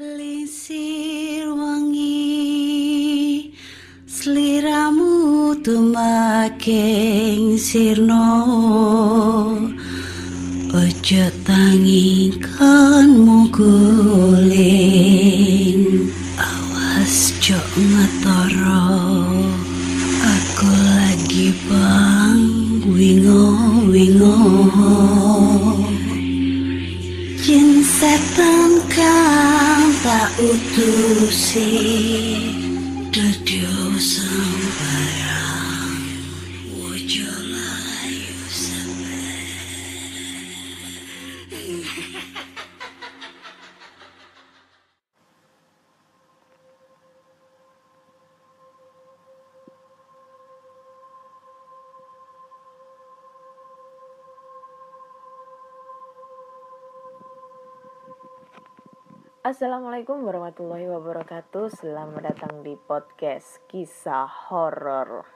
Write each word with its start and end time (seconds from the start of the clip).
Lisir 0.00 1.52
wangi 1.52 3.52
Seliramu 4.08 5.52
tumaking 5.60 7.60
sirno. 7.60 8.32
Ojo 10.72 11.24
tangi 11.44 12.32
kan 12.40 13.12
mukulin 13.12 14.56
Awas 16.40 17.36
jok 17.44 17.68
ngetoro. 17.76 19.04
Aku 20.24 20.72
lagi 20.96 21.52
bang 21.68 22.40
wingo 22.88 23.52
wingo 23.92 24.79
kang 30.40 31.28
Assalamualaikum 59.50 60.22
warahmatullahi 60.30 60.86
wabarakatuh. 60.86 61.74
Selamat 61.74 62.22
datang 62.22 62.62
di 62.62 62.78
podcast 62.78 63.58
kisah 63.66 64.30
horor. 64.46 65.26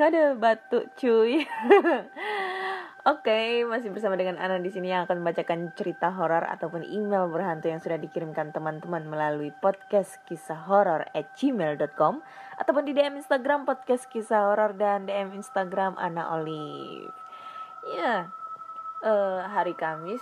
Ada 0.00 0.32
batuk 0.32 0.88
cuy. 0.96 1.44
Oke, 3.08 3.64
masih 3.64 3.88
bersama 3.88 4.20
dengan 4.20 4.36
Ana 4.36 4.60
di 4.60 4.68
sini 4.68 4.92
yang 4.92 5.08
akan 5.08 5.24
membacakan 5.24 5.72
cerita 5.72 6.12
horor 6.12 6.44
ataupun 6.44 6.84
email 6.84 7.24
berhantu 7.32 7.72
yang 7.72 7.80
sudah 7.80 7.96
dikirimkan 7.96 8.52
teman-teman 8.52 9.08
melalui 9.08 9.48
podcast 9.64 10.20
kisah 10.28 10.68
horor 10.68 11.08
at 11.16 11.32
gmail.com 11.40 12.20
ataupun 12.60 12.84
di 12.84 12.92
DM 12.92 13.16
Instagram 13.16 13.64
podcast 13.64 14.04
kisah 14.12 14.52
horor 14.52 14.76
dan 14.76 15.08
DM 15.08 15.32
Instagram 15.40 15.96
Ana 15.96 16.36
Olive. 16.36 17.08
Ya, 17.96 18.28
eh, 19.00 19.40
hari 19.56 19.72
Kamis 19.72 20.20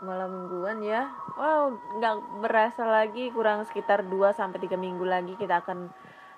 malam 0.00 0.48
mingguan 0.48 0.80
ya. 0.80 1.12
Wow, 1.36 1.76
nggak 2.00 2.16
berasa 2.40 2.88
lagi 2.88 3.28
kurang 3.36 3.68
sekitar 3.68 4.00
2 4.00 4.32
sampai 4.32 4.64
3 4.64 4.80
minggu 4.80 5.04
lagi 5.04 5.36
kita 5.36 5.60
akan 5.60 5.92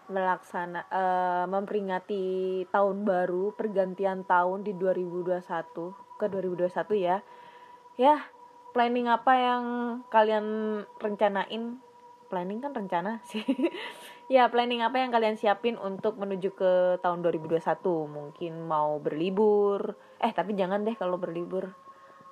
melaksana 0.06 0.86
eh, 0.88 1.44
memperingati 1.50 2.24
tahun 2.70 3.02
baru 3.02 3.54
pergantian 3.54 4.22
tahun 4.22 4.62
di 4.62 4.72
2021 4.74 5.42
ke 6.16 6.26
2021 6.30 6.96
ya. 6.98 7.18
Ya, 7.96 8.16
planning 8.76 9.08
apa 9.08 9.32
yang 9.34 9.64
kalian 10.12 10.46
rencanain? 11.00 11.80
Planning 12.26 12.58
kan 12.60 12.72
rencana 12.74 13.22
sih. 13.24 13.42
ya, 14.34 14.50
planning 14.52 14.82
apa 14.82 15.00
yang 15.00 15.14
kalian 15.14 15.38
siapin 15.38 15.80
untuk 15.80 16.18
menuju 16.20 16.52
ke 16.52 16.72
tahun 17.00 17.24
2021? 17.24 17.62
Mungkin 18.10 18.52
mau 18.66 18.98
berlibur. 19.00 19.96
Eh, 20.20 20.32
tapi 20.34 20.52
jangan 20.58 20.84
deh 20.84 20.98
kalau 20.98 21.16
berlibur. 21.16 21.72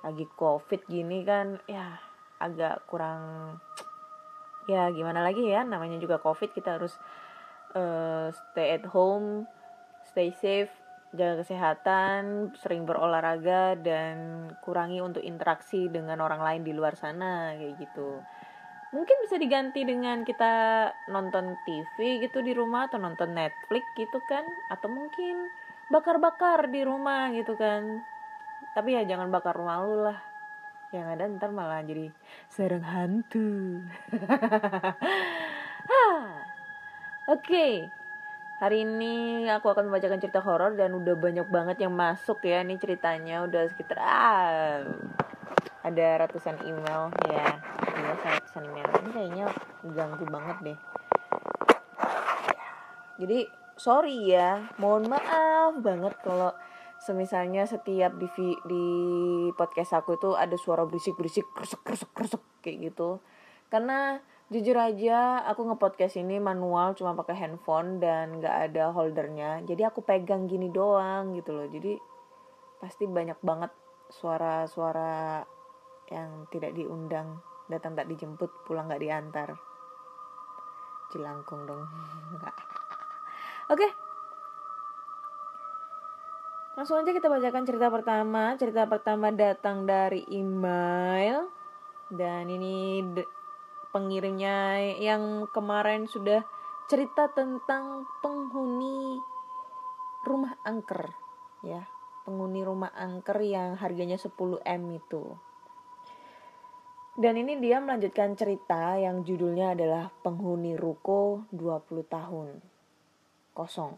Lagi 0.05 0.29
Covid 0.37 0.85
gini 0.85 1.25
kan 1.25 1.57
ya 1.65 1.97
agak 2.37 2.85
kurang 2.85 3.57
ya 4.65 4.89
gimana 4.89 5.21
lagi 5.21 5.45
ya 5.45 5.61
namanya 5.61 6.01
juga 6.01 6.17
Covid 6.17 6.51
kita 6.51 6.77
harus 6.77 6.97
uh, 7.75 8.31
stay 8.31 8.79
at 8.79 8.85
home, 8.89 9.45
stay 10.07 10.31
safe, 10.31 10.71
jaga 11.13 11.43
kesehatan, 11.43 12.55
sering 12.59 12.87
berolahraga 12.87 13.75
dan 13.79 14.47
kurangi 14.63 15.03
untuk 15.03 15.21
interaksi 15.21 15.91
dengan 15.91 16.23
orang 16.23 16.41
lain 16.41 16.61
di 16.63 16.73
luar 16.75 16.95
sana 16.95 17.53
kayak 17.55 17.75
gitu. 17.77 18.23
Mungkin 18.95 19.17
bisa 19.27 19.35
diganti 19.35 19.83
dengan 19.83 20.23
kita 20.23 20.87
nonton 21.11 21.59
TV 21.67 22.23
gitu 22.23 22.39
di 22.39 22.55
rumah 22.55 22.87
atau 22.87 22.95
nonton 22.95 23.35
Netflix 23.35 23.83
gitu 23.99 24.23
kan 24.23 24.47
atau 24.71 24.87
mungkin 24.87 25.51
bakar-bakar 25.91 26.71
di 26.71 26.79
rumah 26.87 27.27
gitu 27.35 27.59
kan. 27.59 28.03
Tapi 28.71 28.95
ya 28.95 29.03
jangan 29.03 29.27
bakar 29.31 29.55
rumah 29.55 29.83
lu 29.83 29.99
lah. 29.99 30.19
Yang 30.95 31.07
ada 31.11 31.23
ntar 31.27 31.51
malah 31.51 31.83
jadi 31.83 32.07
sarang 32.47 32.87
hantu. 32.87 33.83
Oke, 37.25 37.89
hari 38.61 38.85
ini 38.85 39.49
aku 39.49 39.73
akan 39.73 39.89
membacakan 39.89 40.21
cerita 40.21 40.45
horor 40.45 40.77
dan 40.77 40.93
udah 40.93 41.17
banyak 41.17 41.49
banget 41.49 41.81
yang 41.81 41.89
masuk 41.97 42.37
ya. 42.45 42.61
Ini 42.61 42.77
ceritanya 42.77 43.41
udah 43.49 43.65
sekitar 43.65 43.97
ah, 43.97 44.85
ada 45.81 46.05
ratusan 46.21 46.61
email 46.69 47.09
ya. 47.25 47.49
Iya, 47.81 48.13
ratusan 48.21 48.69
email. 48.69 48.85
Ini 49.01 49.09
kayaknya 49.09 49.45
ganggu 49.97 50.25
banget 50.29 50.57
deh. 50.69 50.79
Jadi 53.17 53.49
sorry 53.73 54.29
ya, 54.29 54.69
mohon 54.77 55.09
maaf 55.09 55.81
banget 55.81 56.13
kalau 56.21 56.53
semisalnya 57.01 57.65
setiap 57.65 58.13
di 58.21 58.29
di 58.69 58.85
podcast 59.57 59.97
aku 59.97 60.21
itu 60.21 60.37
ada 60.37 60.53
suara 60.61 60.85
berisik-berisik, 60.85 61.49
kresek-kresek-kresek 61.57 62.61
kayak 62.61 62.93
gitu. 62.93 63.17
Karena 63.73 64.21
jujur 64.45 64.77
aja 64.77 65.41
aku 65.49 65.65
ngepodcast 65.65 66.21
ini 66.21 66.37
manual 66.37 66.93
cuma 66.93 67.17
pakai 67.17 67.33
handphone 67.33 67.97
dan 67.97 68.37
nggak 68.37 68.71
ada 68.71 68.93
holdernya. 68.93 69.65
Jadi 69.65 69.81
aku 69.81 70.05
pegang 70.05 70.45
gini 70.45 70.69
doang 70.69 71.33
gitu 71.33 71.53
loh. 71.53 71.65
Jadi 71.65 71.97
pasti 72.77 73.09
banyak 73.09 73.41
banget 73.41 73.73
suara-suara 74.13 75.41
yang 76.13 76.45
tidak 76.53 76.77
diundang 76.77 77.41
datang 77.65 77.97
tak 77.97 78.05
dijemput 78.05 78.51
pulang 78.65 78.85
nggak 78.85 79.01
diantar. 79.01 79.49
Cilangkung 81.09 81.65
dong. 81.65 81.81
Oke. 83.73 83.87
Langsung 86.75 86.99
aja 86.99 87.15
kita 87.15 87.31
bacakan 87.31 87.65
cerita 87.65 87.87
pertama. 87.89 88.53
Cerita 88.59 88.85
pertama 88.85 89.31
datang 89.33 89.87
dari 89.87 90.27
email. 90.29 91.49
Dan 92.11 92.51
ini 92.51 93.01
pengirimnya 93.95 94.91
yang 94.99 95.47
kemarin 95.55 96.03
sudah 96.03 96.43
cerita 96.91 97.31
tentang 97.31 98.03
penghuni 98.19 99.23
rumah 100.27 100.59
angker 100.67 101.15
ya. 101.63 101.87
Penghuni 102.27 102.59
rumah 102.67 102.91
angker 102.91 103.39
yang 103.39 103.79
harganya 103.79 104.19
10M 104.19 104.81
itu. 104.99 105.39
Dan 107.15 107.39
ini 107.39 107.55
dia 107.63 107.79
melanjutkan 107.79 108.35
cerita 108.35 108.99
yang 108.99 109.23
judulnya 109.23 109.71
adalah 109.71 110.11
penghuni 110.11 110.75
ruko 110.75 111.47
20 111.55 112.03
tahun. 112.11 112.59
Kosong. 113.55 113.95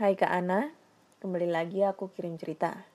Hai 0.00 0.16
Kak 0.16 0.32
Ana, 0.32 0.72
kembali 1.20 1.52
lagi 1.52 1.84
aku 1.84 2.08
kirim 2.16 2.40
cerita 2.40 2.89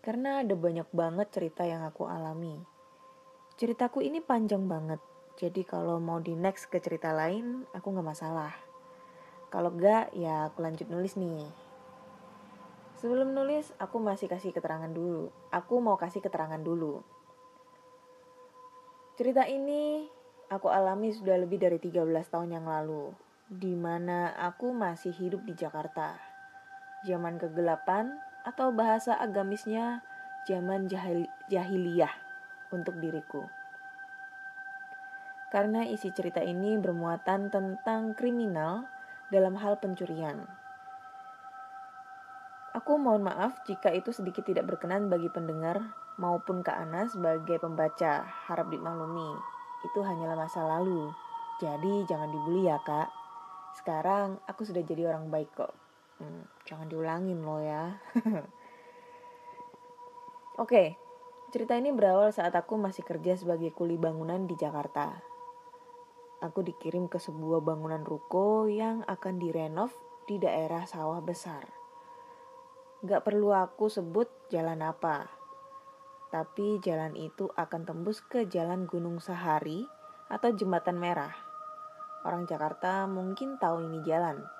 karena 0.00 0.42
ada 0.42 0.54
banyak 0.54 0.88
banget 0.94 1.28
cerita 1.34 1.66
yang 1.66 1.82
aku 1.84 2.06
alami. 2.06 2.58
Ceritaku 3.58 4.02
ini 4.02 4.22
panjang 4.22 4.70
banget, 4.70 5.02
jadi 5.38 5.62
kalau 5.62 6.02
mau 6.02 6.18
di 6.18 6.34
next 6.34 6.66
ke 6.66 6.82
cerita 6.82 7.14
lain, 7.14 7.62
aku 7.70 7.94
gak 7.94 8.06
masalah. 8.06 8.50
Kalau 9.54 9.70
enggak, 9.70 10.10
ya 10.12 10.50
aku 10.50 10.60
lanjut 10.66 10.90
nulis 10.90 11.14
nih. 11.14 11.46
Sebelum 12.98 13.30
nulis, 13.30 13.70
aku 13.78 14.02
masih 14.02 14.26
kasih 14.26 14.50
keterangan 14.50 14.90
dulu. 14.90 15.30
Aku 15.54 15.78
mau 15.78 15.94
kasih 15.94 16.18
keterangan 16.18 16.58
dulu. 16.58 17.00
Cerita 19.14 19.46
ini 19.46 20.10
aku 20.50 20.66
alami 20.66 21.14
sudah 21.14 21.38
lebih 21.38 21.62
dari 21.62 21.78
13 21.78 22.02
tahun 22.26 22.58
yang 22.58 22.66
lalu, 22.66 23.14
di 23.46 23.78
mana 23.78 24.34
aku 24.34 24.74
masih 24.74 25.14
hidup 25.14 25.46
di 25.46 25.54
Jakarta. 25.54 26.18
Zaman 27.06 27.38
kegelapan 27.38 28.10
atau 28.48 28.72
bahasa 28.72 29.12
agamisnya 29.20 30.00
zaman 30.48 30.88
jahil 30.88 31.28
jahiliyah 31.52 32.12
untuk 32.72 32.96
diriku. 32.96 33.44
Karena 35.52 35.84
isi 35.84 36.08
cerita 36.12 36.40
ini 36.40 36.80
bermuatan 36.80 37.52
tentang 37.52 38.16
kriminal 38.16 38.88
dalam 39.28 39.56
hal 39.60 39.76
pencurian. 39.76 40.48
Aku 42.76 43.00
mohon 43.00 43.24
maaf 43.24 43.64
jika 43.64 43.92
itu 43.92 44.12
sedikit 44.12 44.44
tidak 44.44 44.68
berkenan 44.68 45.08
bagi 45.08 45.28
pendengar 45.32 45.92
maupun 46.20 46.60
Kak 46.60 46.76
Ana 46.76 47.08
sebagai 47.08 47.56
pembaca, 47.60 48.28
harap 48.48 48.68
dimaklumi. 48.68 49.40
Itu 49.88 50.02
hanyalah 50.02 50.34
masa 50.34 50.66
lalu, 50.66 51.08
Jadi 51.58 52.06
jangan 52.06 52.30
dibully 52.30 52.70
ya 52.70 52.78
kak. 52.86 53.10
Sekarang 53.74 54.38
aku 54.46 54.62
sudah 54.62 54.82
jadi 54.86 55.10
orang 55.10 55.26
baik 55.26 55.50
kok. 55.58 55.74
Hmm, 56.18 56.44
jangan 56.66 56.90
diulangin 56.90 57.38
lo 57.42 57.62
ya. 57.62 57.98
Oke, 60.62 60.98
cerita 61.54 61.78
ini 61.78 61.94
berawal 61.94 62.34
saat 62.34 62.50
aku 62.58 62.74
masih 62.74 63.06
kerja 63.06 63.38
sebagai 63.38 63.70
kuli 63.70 63.94
bangunan 63.94 64.42
di 64.50 64.58
Jakarta. 64.58 65.22
Aku 66.42 66.66
dikirim 66.66 67.06
ke 67.06 67.22
sebuah 67.22 67.62
bangunan 67.62 68.02
ruko 68.02 68.66
yang 68.66 69.06
akan 69.06 69.38
direnov 69.38 69.94
di 70.26 70.42
daerah 70.42 70.86
sawah 70.86 71.22
besar. 71.22 71.66
Gak 73.06 73.22
perlu 73.22 73.54
aku 73.54 73.86
sebut 73.86 74.26
jalan 74.50 74.82
apa, 74.82 75.30
tapi 76.28 76.76
jalan 76.84 77.16
itu 77.16 77.48
akan 77.54 77.88
tembus 77.88 78.20
ke 78.20 78.44
jalan 78.50 78.84
Gunung 78.84 79.22
Sahari 79.22 79.88
atau 80.28 80.52
Jembatan 80.52 81.00
Merah. 81.00 81.32
Orang 82.26 82.44
Jakarta 82.44 83.08
mungkin 83.08 83.56
tahu 83.56 83.86
ini 83.88 84.04
jalan. 84.04 84.57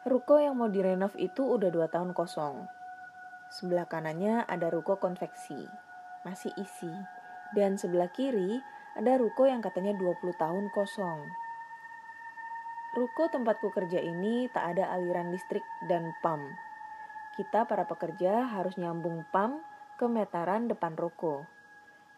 Ruko 0.00 0.40
yang 0.40 0.56
mau 0.56 0.72
direnov 0.72 1.12
itu 1.20 1.44
udah 1.44 1.68
dua 1.68 1.84
tahun 1.92 2.16
kosong. 2.16 2.64
Sebelah 3.52 3.84
kanannya 3.84 4.48
ada 4.48 4.72
ruko 4.72 4.96
konveksi, 4.96 5.68
masih 6.24 6.56
isi. 6.56 6.88
Dan 7.52 7.76
sebelah 7.76 8.08
kiri 8.08 8.64
ada 8.96 9.20
ruko 9.20 9.44
yang 9.44 9.60
katanya 9.60 9.92
20 9.92 10.32
tahun 10.40 10.72
kosong. 10.72 11.28
Ruko 12.96 13.28
tempatku 13.28 13.68
kerja 13.76 14.00
ini 14.00 14.48
tak 14.48 14.72
ada 14.72 14.88
aliran 14.88 15.36
listrik 15.36 15.68
dan 15.84 16.16
pam. 16.24 16.48
Kita 17.36 17.68
para 17.68 17.84
pekerja 17.84 18.48
harus 18.56 18.80
nyambung 18.80 19.28
pam 19.28 19.60
ke 20.00 20.08
meteran 20.08 20.64
depan 20.64 20.96
ruko. 20.96 21.44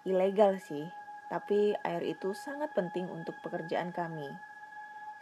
Ilegal 0.06 0.62
sih, 0.62 0.86
tapi 1.26 1.74
air 1.82 2.06
itu 2.06 2.30
sangat 2.30 2.70
penting 2.78 3.10
untuk 3.10 3.34
pekerjaan 3.42 3.90
kami. 3.90 4.30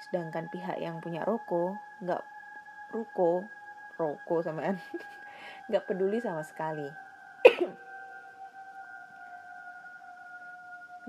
Sedangkan 0.04 0.52
pihak 0.52 0.76
yang 0.76 1.00
punya 1.00 1.24
roko 1.24 1.80
nggak 2.04 2.20
ruko, 2.90 3.46
roko 3.96 4.42
sama 4.42 4.74
nggak 5.70 5.86
peduli 5.86 6.18
sama 6.22 6.42
sekali. 6.42 6.86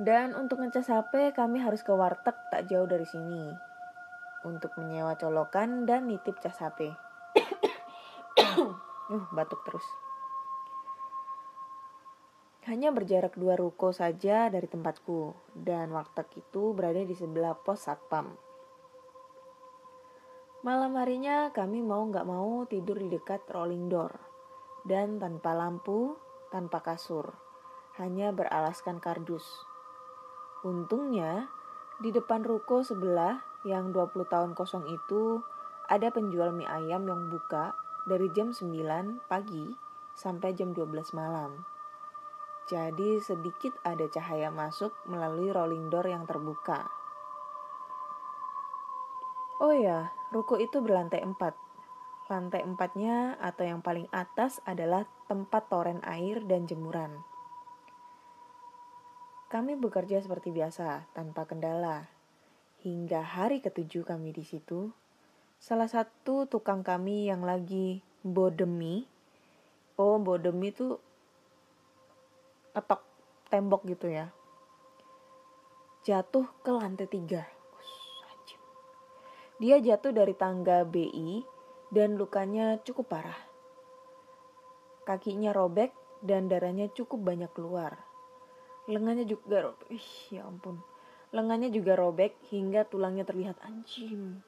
Dan 0.02 0.34
untuk 0.34 0.64
ngecas 0.64 0.90
HP 0.90 1.36
kami 1.38 1.62
harus 1.62 1.86
ke 1.86 1.94
warteg 1.94 2.34
tak 2.50 2.66
jauh 2.66 2.90
dari 2.90 3.06
sini 3.06 3.54
untuk 4.42 4.74
menyewa 4.82 5.14
colokan 5.22 5.86
dan 5.86 6.10
nitip 6.10 6.42
cas 6.42 6.58
HP. 6.58 6.90
uh, 9.14 9.26
batuk 9.36 9.62
terus. 9.68 9.86
Hanya 12.70 12.94
berjarak 12.94 13.36
dua 13.36 13.58
ruko 13.58 13.90
saja 13.90 14.46
dari 14.54 14.70
tempatku, 14.70 15.34
dan 15.58 15.90
warteg 15.90 16.30
itu 16.38 16.78
berada 16.78 17.02
di 17.02 17.18
sebelah 17.18 17.58
pos 17.58 17.90
satpam. 17.90 18.38
Malam 20.62 20.94
harinya 20.94 21.50
kami 21.50 21.82
mau 21.82 22.06
nggak 22.06 22.30
mau 22.30 22.70
tidur 22.70 23.02
di 23.02 23.10
dekat 23.10 23.50
rolling 23.50 23.90
door, 23.90 24.14
dan 24.86 25.18
tanpa 25.18 25.58
lampu, 25.58 26.14
tanpa 26.54 26.86
kasur, 26.86 27.34
hanya 27.98 28.30
beralaskan 28.30 29.02
kardus. 29.02 29.42
Untungnya, 30.62 31.50
di 31.98 32.14
depan 32.14 32.46
ruko 32.46 32.86
sebelah 32.86 33.42
yang 33.66 33.90
20 33.90 34.22
tahun 34.30 34.54
kosong 34.54 34.86
itu, 34.86 35.42
ada 35.90 36.14
penjual 36.14 36.54
mie 36.54 36.70
ayam 36.70 37.10
yang 37.10 37.34
buka 37.34 37.74
dari 38.06 38.30
jam 38.30 38.54
9 38.54 39.26
pagi 39.26 39.66
sampai 40.14 40.54
jam 40.54 40.78
12 40.78 41.18
malam. 41.18 41.66
Jadi 42.70 43.18
sedikit 43.18 43.74
ada 43.82 44.06
cahaya 44.06 44.54
masuk 44.54 44.94
melalui 45.10 45.50
rolling 45.50 45.90
door 45.90 46.06
yang 46.06 46.30
terbuka. 46.30 47.01
Oh 49.62 49.70
ya, 49.70 50.10
ruko 50.34 50.58
itu 50.58 50.82
berlantai 50.82 51.22
empat. 51.22 51.54
Lantai 52.34 52.66
empatnya 52.66 53.38
atau 53.38 53.62
yang 53.62 53.86
paling 53.86 54.10
atas 54.10 54.58
adalah 54.66 55.06
tempat 55.30 55.70
toren 55.70 56.02
air 56.02 56.42
dan 56.50 56.66
jemuran. 56.66 57.22
Kami 59.54 59.78
bekerja 59.78 60.18
seperti 60.18 60.50
biasa, 60.50 61.14
tanpa 61.14 61.46
kendala. 61.46 62.10
Hingga 62.82 63.22
hari 63.22 63.62
ketujuh 63.62 64.02
kami 64.02 64.34
di 64.34 64.42
situ, 64.42 64.90
salah 65.62 65.86
satu 65.86 66.50
tukang 66.50 66.82
kami 66.82 67.30
yang 67.30 67.46
lagi 67.46 68.02
bodemi, 68.26 69.06
oh 70.02 70.18
bodemi 70.18 70.74
itu 70.74 70.98
ketok 72.74 73.02
tembok 73.52 73.86
gitu 73.86 74.08
ya 74.10 74.34
jatuh 76.02 76.50
ke 76.66 76.72
lantai 76.74 77.06
tiga 77.06 77.46
dia 79.62 79.78
jatuh 79.78 80.10
dari 80.10 80.34
tangga 80.34 80.82
BI 80.82 81.46
dan 81.94 82.18
lukanya 82.18 82.82
cukup 82.82 83.14
parah 83.14 83.38
kakinya 85.06 85.54
robek 85.54 85.94
dan 86.26 86.50
darahnya 86.50 86.90
cukup 86.90 87.22
banyak 87.22 87.54
keluar 87.54 87.94
lengannya 88.90 89.30
juga 89.30 89.70
robek 89.70 89.88
Ih, 89.94 90.10
ya 90.34 90.50
ampun 90.50 90.82
lengannya 91.30 91.70
juga 91.70 91.94
robek 91.94 92.42
hingga 92.50 92.90
tulangnya 92.90 93.22
terlihat 93.22 93.62
anjing 93.62 94.42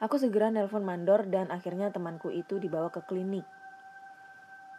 Aku 0.00 0.16
segera 0.16 0.48
nelpon 0.48 0.80
mandor 0.80 1.28
dan 1.28 1.52
akhirnya 1.52 1.92
temanku 1.92 2.32
itu 2.32 2.56
dibawa 2.56 2.88
ke 2.88 3.04
klinik. 3.04 3.44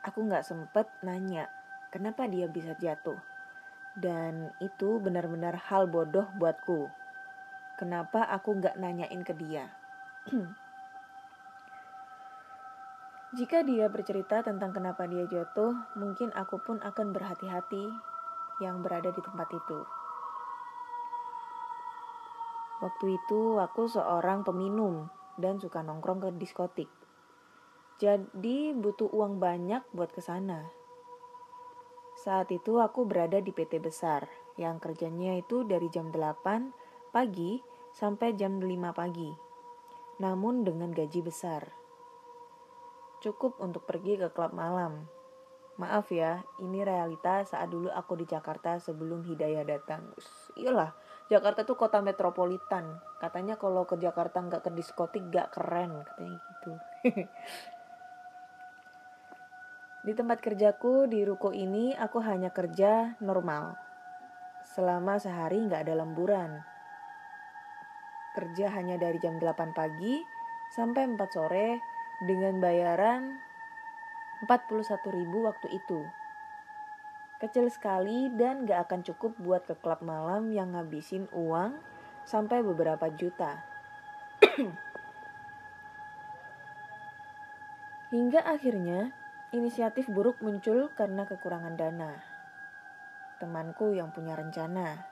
Aku 0.02 0.26
nggak 0.26 0.42
sempet 0.42 0.90
nanya 1.06 1.46
kenapa 1.94 2.26
dia 2.26 2.50
bisa 2.50 2.74
jatuh. 2.82 3.22
Dan 3.94 4.50
itu 4.66 4.98
benar-benar 4.98 5.62
hal 5.70 5.86
bodoh 5.86 6.26
buatku. 6.42 6.90
Kenapa 7.82 8.30
aku 8.30 8.62
gak 8.62 8.78
nanyain 8.78 9.26
ke 9.26 9.34
dia? 9.34 9.66
Jika 13.42 13.66
dia 13.66 13.90
bercerita 13.90 14.46
tentang 14.46 14.70
kenapa 14.70 15.10
dia 15.10 15.26
jatuh, 15.26 15.74
mungkin 15.98 16.30
aku 16.38 16.62
pun 16.62 16.78
akan 16.78 17.10
berhati-hati 17.10 17.90
yang 18.62 18.86
berada 18.86 19.10
di 19.10 19.18
tempat 19.26 19.50
itu. 19.50 19.82
Waktu 22.86 23.18
itu 23.18 23.58
aku 23.58 23.90
seorang 23.90 24.46
peminum 24.46 25.10
dan 25.42 25.58
suka 25.58 25.82
nongkrong 25.82 26.22
ke 26.22 26.30
diskotik. 26.38 26.90
Jadi 27.98 28.78
butuh 28.78 29.10
uang 29.10 29.42
banyak 29.42 29.82
buat 29.90 30.14
ke 30.14 30.22
sana. 30.22 30.70
Saat 32.22 32.54
itu 32.54 32.78
aku 32.78 33.10
berada 33.10 33.42
di 33.42 33.50
PT 33.50 33.82
besar 33.82 34.30
yang 34.62 34.78
kerjanya 34.78 35.34
itu 35.42 35.66
dari 35.66 35.90
jam 35.90 36.14
8 36.14 37.10
pagi 37.12 37.72
sampai 37.92 38.36
jam 38.36 38.60
5 38.60 38.68
pagi. 38.96 39.32
Namun 40.20 40.64
dengan 40.64 40.92
gaji 40.92 41.20
besar. 41.24 41.68
Cukup 43.22 43.62
untuk 43.62 43.86
pergi 43.86 44.18
ke 44.18 44.34
klub 44.34 44.56
malam. 44.56 45.06
Maaf 45.80 46.12
ya, 46.12 46.44
ini 46.60 46.84
realita 46.84 47.42
saat 47.48 47.72
dulu 47.72 47.90
aku 47.90 48.20
di 48.20 48.26
Jakarta 48.28 48.78
sebelum 48.78 49.24
Hidayah 49.24 49.66
datang. 49.66 50.14
Iyalah, 50.60 50.94
Jakarta 51.32 51.64
tuh 51.64 51.80
kota 51.80 52.04
metropolitan. 52.04 53.00
Katanya 53.18 53.56
kalau 53.56 53.88
ke 53.88 53.96
Jakarta 53.98 54.44
nggak 54.44 54.68
ke 54.68 54.72
diskotik 54.76 55.24
nggak 55.32 55.50
keren, 55.54 56.04
katanya 56.06 56.38
gitu. 56.38 56.72
Di 60.02 60.18
tempat 60.18 60.42
kerjaku 60.42 61.06
di 61.06 61.22
ruko 61.22 61.54
ini 61.54 61.94
aku 61.94 62.26
hanya 62.26 62.50
kerja 62.50 63.22
normal. 63.22 63.78
Selama 64.66 65.22
sehari 65.22 65.62
nggak 65.62 65.86
ada 65.86 66.02
lemburan. 66.02 66.58
Kerja 68.32 68.72
hanya 68.72 68.96
dari 68.96 69.20
jam 69.20 69.40
8 69.40 69.76
pagi 69.76 70.24
sampai 70.72 71.04
4 71.08 71.20
sore 71.32 71.84
dengan 72.24 72.64
bayaran 72.64 73.40
41 74.48 74.88
ribu 75.12 75.44
waktu 75.46 75.68
itu. 75.76 76.02
Kecil 77.42 77.68
sekali 77.74 78.30
dan 78.38 78.70
gak 78.70 78.88
akan 78.88 79.02
cukup 79.02 79.34
buat 79.42 79.66
ke 79.66 79.74
klub 79.82 80.06
malam 80.06 80.54
yang 80.54 80.78
ngabisin 80.78 81.28
uang 81.34 81.74
sampai 82.24 82.62
beberapa 82.62 83.10
juta. 83.10 83.66
Hingga 88.14 88.44
akhirnya 88.46 89.16
Inisiatif 89.52 90.08
buruk 90.08 90.40
muncul 90.40 90.88
karena 90.96 91.28
kekurangan 91.28 91.76
dana. 91.76 92.24
Temanku 93.36 93.92
yang 93.92 94.16
punya 94.16 94.40
rencana, 94.40 95.04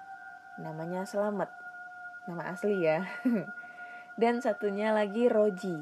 namanya 0.63 1.03
Selamat, 1.03 1.51
nama 2.29 2.53
asli 2.53 2.85
ya. 2.85 3.01
Dan 4.21 4.45
satunya 4.45 4.93
lagi 4.93 5.25
Roji. 5.25 5.73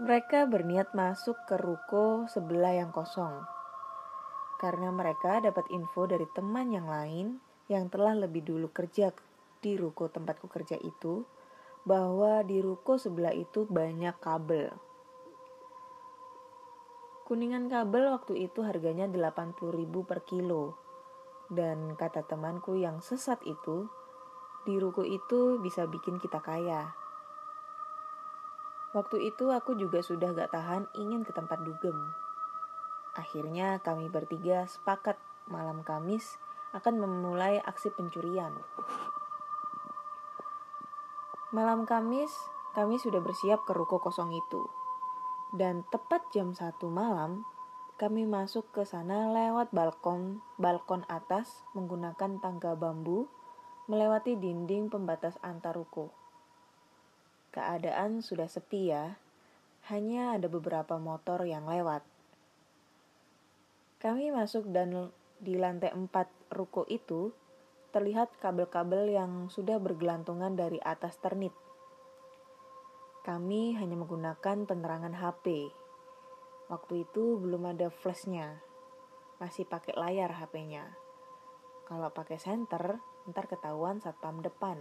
Mereka 0.00 0.48
berniat 0.48 0.96
masuk 0.96 1.36
ke 1.44 1.60
ruko 1.60 2.24
sebelah 2.32 2.72
yang 2.72 2.88
kosong. 2.88 3.44
Karena 4.56 4.88
mereka 4.88 5.44
dapat 5.44 5.68
info 5.68 6.08
dari 6.08 6.24
teman 6.32 6.72
yang 6.72 6.88
lain 6.88 7.36
yang 7.68 7.92
telah 7.92 8.16
lebih 8.16 8.40
dulu 8.40 8.72
kerja 8.72 9.12
di 9.60 9.76
ruko 9.76 10.08
tempatku 10.08 10.48
kerja 10.48 10.80
itu, 10.80 11.22
bahwa 11.84 12.42
di 12.42 12.58
ruko 12.58 12.96
sebelah 12.98 13.34
itu 13.34 13.68
banyak 13.68 14.16
kabel. 14.18 14.72
Kuningan 17.22 17.70
kabel 17.70 18.10
waktu 18.10 18.50
itu 18.50 18.66
harganya 18.66 19.06
80.000 19.06 19.54
per 20.02 20.26
kilo. 20.26 20.78
Dan 21.52 21.94
kata 21.94 22.26
temanku 22.26 22.74
yang 22.74 22.98
sesat 23.04 23.38
itu, 23.46 23.86
di 24.62 24.78
ruko 24.78 25.02
itu 25.02 25.58
bisa 25.58 25.86
bikin 25.90 26.22
kita 26.22 26.38
kaya. 26.38 26.94
Waktu 28.92 29.32
itu 29.32 29.48
aku 29.48 29.72
juga 29.74 30.04
sudah 30.04 30.36
gak 30.36 30.52
tahan 30.52 30.84
ingin 30.94 31.24
ke 31.24 31.32
tempat 31.32 31.64
dugem. 31.64 31.96
Akhirnya 33.16 33.80
kami 33.80 34.12
bertiga 34.12 34.68
sepakat 34.68 35.16
malam 35.48 35.80
Kamis 35.80 36.36
akan 36.76 37.00
memulai 37.00 37.60
aksi 37.64 37.92
pencurian. 37.92 38.52
Malam 41.52 41.84
Kamis, 41.84 42.32
kami 42.72 42.96
sudah 42.96 43.20
bersiap 43.20 43.68
ke 43.68 43.76
ruko 43.76 44.00
kosong 44.00 44.32
itu. 44.32 44.64
Dan 45.52 45.84
tepat 45.92 46.24
jam 46.32 46.56
satu 46.56 46.88
malam, 46.88 47.44
kami 48.00 48.24
masuk 48.24 48.64
ke 48.72 48.88
sana 48.88 49.28
lewat 49.30 49.68
balkon 49.70 50.40
balkon 50.56 51.04
atas 51.12 51.62
menggunakan 51.76 52.40
tangga 52.40 52.72
bambu 52.72 53.28
melewati 53.90 54.38
dinding 54.38 54.86
pembatas 54.86 55.34
antar 55.42 55.74
ruko. 55.74 56.14
Keadaan 57.50 58.22
sudah 58.22 58.46
sepi 58.46 58.94
ya, 58.94 59.18
hanya 59.90 60.38
ada 60.38 60.46
beberapa 60.46 60.96
motor 60.96 61.42
yang 61.42 61.66
lewat. 61.66 62.06
Kami 63.98 64.30
masuk 64.30 64.70
dan 64.70 65.10
di 65.42 65.58
lantai 65.58 65.90
empat 65.90 66.30
ruko 66.54 66.86
itu 66.86 67.34
terlihat 67.90 68.32
kabel-kabel 68.40 69.10
yang 69.10 69.50
sudah 69.52 69.76
bergelantungan 69.82 70.54
dari 70.56 70.80
atas 70.80 71.18
ternit. 71.20 71.52
Kami 73.22 73.78
hanya 73.78 73.94
menggunakan 73.94 74.66
penerangan 74.66 75.14
HP. 75.14 75.70
Waktu 76.66 77.06
itu 77.06 77.38
belum 77.38 77.68
ada 77.70 77.92
flashnya, 77.92 78.58
masih 79.38 79.68
pakai 79.68 79.94
layar 79.94 80.34
HP-nya. 80.40 80.88
Kalau 81.86 82.08
pakai 82.10 82.40
senter, 82.40 82.98
ntar 83.30 83.46
ketahuan 83.46 84.02
satpam 84.02 84.42
depan. 84.42 84.78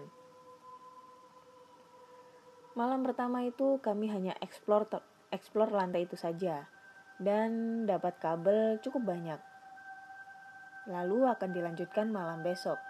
Malam 2.74 3.04
pertama 3.04 3.44
itu 3.44 3.84
kami 3.84 4.08
hanya 4.08 4.32
explore 4.40 4.88
explore 5.30 5.76
lantai 5.76 6.08
itu 6.08 6.16
saja 6.16 6.72
dan 7.22 7.84
dapat 7.86 8.18
kabel 8.18 8.82
cukup 8.82 9.06
banyak. 9.12 9.40
Lalu 10.90 11.30
akan 11.30 11.50
dilanjutkan 11.54 12.10
malam 12.10 12.42
besok. 12.42 12.82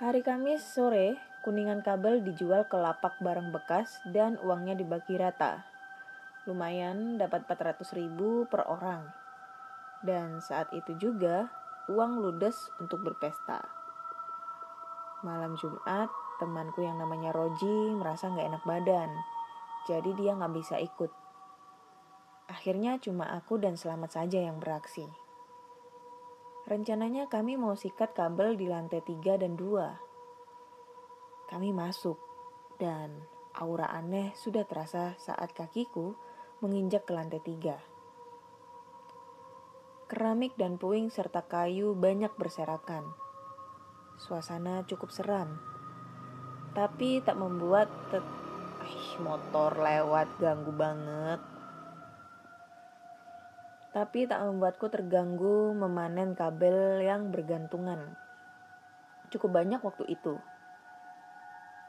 Hari 0.00 0.24
Kamis 0.24 0.64
sore, 0.64 1.20
kuningan 1.44 1.84
kabel 1.84 2.24
dijual 2.24 2.64
ke 2.66 2.74
lapak 2.74 3.20
barang 3.20 3.52
bekas 3.52 4.00
dan 4.08 4.40
uangnya 4.40 4.74
dibagi 4.74 5.20
rata. 5.20 5.62
Lumayan 6.48 7.20
dapat 7.20 7.44
400 7.44 7.84
ribu 7.94 8.48
per 8.48 8.64
orang. 8.64 9.04
Dan 10.00 10.40
saat 10.40 10.72
itu 10.72 10.96
juga 10.96 11.52
uang 11.90 12.22
ludes 12.22 12.70
untuk 12.78 13.02
berpesta. 13.02 13.66
Malam 15.26 15.58
Jumat, 15.58 16.06
temanku 16.38 16.86
yang 16.86 17.02
namanya 17.02 17.34
Roji 17.34 17.98
merasa 17.98 18.30
nggak 18.30 18.46
enak 18.46 18.62
badan. 18.62 19.10
Jadi 19.90 20.14
dia 20.14 20.38
nggak 20.38 20.54
bisa 20.54 20.78
ikut. 20.78 21.10
Akhirnya 22.46 23.02
cuma 23.02 23.26
aku 23.34 23.58
dan 23.58 23.74
Selamat 23.74 24.14
saja 24.14 24.38
yang 24.38 24.62
beraksi. 24.62 25.10
Rencananya 26.70 27.26
kami 27.26 27.58
mau 27.58 27.74
sikat 27.74 28.14
kabel 28.14 28.54
di 28.54 28.70
lantai 28.70 29.02
3 29.02 29.42
dan 29.42 29.58
2. 29.58 31.50
Kami 31.50 31.74
masuk 31.74 32.22
dan 32.78 33.26
aura 33.58 33.90
aneh 33.90 34.30
sudah 34.38 34.62
terasa 34.62 35.18
saat 35.18 35.50
kakiku 35.50 36.14
menginjak 36.62 37.02
ke 37.02 37.10
lantai 37.10 37.42
3. 37.42 37.89
Keramik 40.10 40.58
dan 40.58 40.74
puing 40.74 41.06
serta 41.06 41.46
kayu 41.46 41.94
banyak 41.94 42.34
berserakan. 42.34 43.06
Suasana 44.18 44.82
cukup 44.90 45.14
seram. 45.14 45.62
Tapi 46.74 47.22
tak 47.22 47.38
membuat 47.38 47.86
tet 48.10 48.26
motor 49.22 49.78
lewat 49.78 50.26
ganggu 50.42 50.74
banget 50.74 51.38
tapi 53.90 54.22
tak 54.30 54.38
membuatku 54.46 54.86
terganggu 54.86 55.74
memanen 55.74 56.38
kabel 56.38 57.02
yang 57.02 57.34
bergantungan. 57.34 58.14
Cukup 59.34 59.50
banyak 59.50 59.82
waktu 59.82 60.06
itu. 60.06 60.38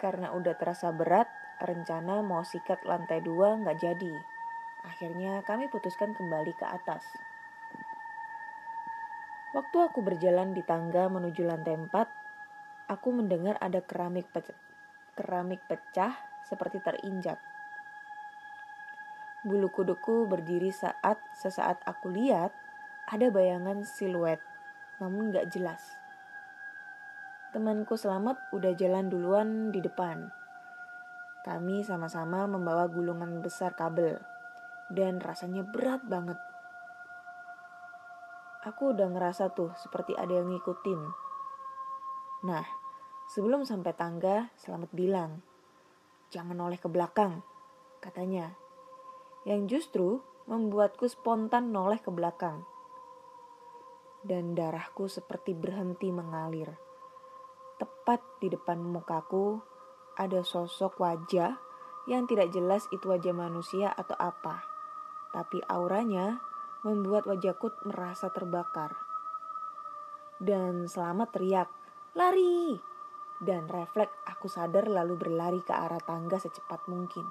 Karena 0.02 0.34
udah 0.34 0.58
terasa 0.58 0.90
berat, 0.90 1.30
rencana 1.62 2.26
mau 2.26 2.42
sikat 2.42 2.82
lantai 2.90 3.22
dua 3.22 3.54
nggak 3.62 3.78
jadi. 3.78 4.14
Akhirnya 4.82 5.46
kami 5.46 5.70
putuskan 5.70 6.18
kembali 6.18 6.58
ke 6.58 6.66
atas. 6.66 7.06
Waktu 9.52 9.78
aku 9.84 10.00
berjalan 10.00 10.56
di 10.56 10.64
tangga 10.64 11.12
menuju 11.12 11.44
lantai 11.44 11.76
empat, 11.76 12.08
aku 12.88 13.12
mendengar 13.12 13.60
ada 13.60 13.84
keramik 13.84 14.32
pecah, 14.32 14.56
keramik 15.12 15.60
pecah 15.68 16.16
seperti 16.48 16.80
terinjak. 16.80 17.36
Bulu 19.44 19.68
kuduku 19.68 20.24
berdiri 20.24 20.72
saat 20.72 21.20
sesaat 21.36 21.84
aku 21.84 22.08
lihat 22.16 22.56
ada 23.12 23.28
bayangan 23.28 23.84
siluet, 23.84 24.40
namun 25.04 25.36
gak 25.36 25.52
jelas. 25.52 26.00
Temanku 27.52 28.00
selamat 28.00 28.40
udah 28.56 28.72
jalan 28.80 29.12
duluan 29.12 29.76
di 29.76 29.84
depan. 29.84 30.32
Kami 31.44 31.84
sama-sama 31.84 32.48
membawa 32.48 32.88
gulungan 32.88 33.44
besar 33.44 33.76
kabel, 33.76 34.16
dan 34.88 35.20
rasanya 35.20 35.68
berat 35.68 36.00
banget. 36.08 36.40
Aku 38.62 38.94
udah 38.94 39.10
ngerasa 39.10 39.58
tuh 39.58 39.74
seperti 39.74 40.14
ada 40.14 40.38
yang 40.38 40.54
ngikutin. 40.54 41.02
Nah, 42.46 42.62
sebelum 43.26 43.66
sampai 43.66 43.90
tangga, 43.98 44.54
Selamat 44.54 44.94
bilang, 44.94 45.42
"Jangan 46.30 46.62
oleh 46.62 46.78
ke 46.78 46.86
belakang," 46.86 47.42
katanya 48.06 48.54
yang 49.50 49.66
justru 49.66 50.22
membuatku 50.46 51.10
spontan 51.10 51.74
noleh 51.74 51.98
ke 51.98 52.14
belakang. 52.14 52.62
Dan 54.22 54.54
darahku 54.54 55.10
seperti 55.10 55.58
berhenti 55.58 56.14
mengalir. 56.14 56.70
Tepat 57.82 58.22
di 58.38 58.54
depan 58.54 58.78
mukaku 58.78 59.58
ada 60.14 60.46
sosok 60.46 61.02
wajah 61.02 61.58
yang 62.06 62.30
tidak 62.30 62.54
jelas 62.54 62.86
itu 62.94 63.10
wajah 63.10 63.34
manusia 63.34 63.90
atau 63.90 64.14
apa. 64.22 64.62
Tapi 65.34 65.66
auranya 65.66 66.51
membuat 66.82 67.30
wajahku 67.30 67.70
merasa 67.86 68.34
terbakar. 68.34 68.98
Dan 70.42 70.90
selamat 70.90 71.30
teriak, 71.38 71.70
lari! 72.18 72.74
Dan 73.42 73.70
refleks 73.70 74.14
aku 74.26 74.50
sadar 74.50 74.90
lalu 74.90 75.18
berlari 75.18 75.62
ke 75.62 75.74
arah 75.74 76.02
tangga 76.02 76.38
secepat 76.42 76.86
mungkin. 76.90 77.26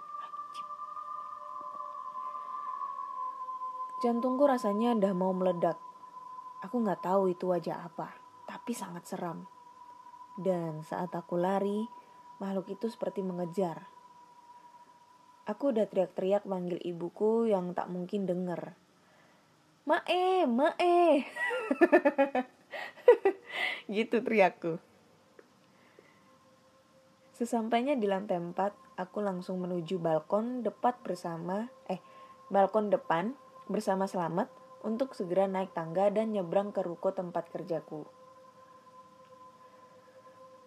Jantungku 4.01 4.47
rasanya 4.47 4.97
udah 4.97 5.13
mau 5.13 5.35
meledak. 5.35 5.77
Aku 6.65 6.81
nggak 6.81 7.05
tahu 7.05 7.31
itu 7.31 7.51
wajah 7.51 7.85
apa, 7.85 8.17
tapi 8.47 8.73
sangat 8.73 9.07
seram. 9.07 9.45
Dan 10.39 10.81
saat 10.87 11.13
aku 11.13 11.37
lari, 11.37 11.85
makhluk 12.41 12.71
itu 12.73 12.89
seperti 12.89 13.21
mengejar. 13.21 13.91
Aku 15.45 15.75
udah 15.75 15.85
teriak-teriak 15.85 16.47
manggil 16.47 16.81
ibuku 16.81 17.51
yang 17.51 17.75
tak 17.75 17.91
mungkin 17.93 18.25
denger. 18.25 18.90
Mae, 19.91 20.47
mae. 20.47 21.27
gitu 23.91 24.23
teriakku. 24.23 24.79
Sesampainya 27.35 27.99
di 27.99 28.07
lantai 28.07 28.39
4, 28.39 28.55
aku 28.95 29.19
langsung 29.19 29.59
menuju 29.59 29.99
balkon 29.99 30.63
depan 30.63 30.95
bersama 31.03 31.67
eh 31.91 31.99
balkon 32.55 32.87
depan 32.95 33.35
bersama 33.67 34.07
Selamat 34.07 34.47
untuk 34.87 35.19
segera 35.19 35.51
naik 35.51 35.75
tangga 35.75 36.07
dan 36.15 36.31
nyebrang 36.31 36.71
ke 36.71 36.87
ruko 36.87 37.11
tempat 37.11 37.51
kerjaku. 37.51 38.07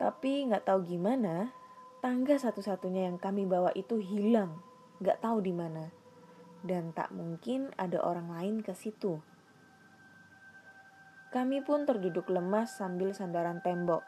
Tapi 0.03 0.51
nggak 0.51 0.67
tahu 0.67 0.83
gimana, 0.83 1.55
tangga 2.03 2.35
satu-satunya 2.35 3.07
yang 3.07 3.15
kami 3.15 3.47
bawa 3.47 3.71
itu 3.71 4.03
hilang, 4.03 4.59
nggak 4.99 5.23
tahu 5.23 5.39
di 5.39 5.55
mana. 5.55 6.02
Dan 6.63 6.95
tak 6.95 7.11
mungkin 7.11 7.75
ada 7.75 7.99
orang 7.99 8.31
lain 8.31 8.55
ke 8.63 8.71
situ. 8.71 9.19
Kami 11.33 11.59
pun 11.59 11.83
terduduk 11.83 12.31
lemas 12.31 12.71
sambil 12.77 13.11
sandaran 13.11 13.59
tembok. 13.59 14.05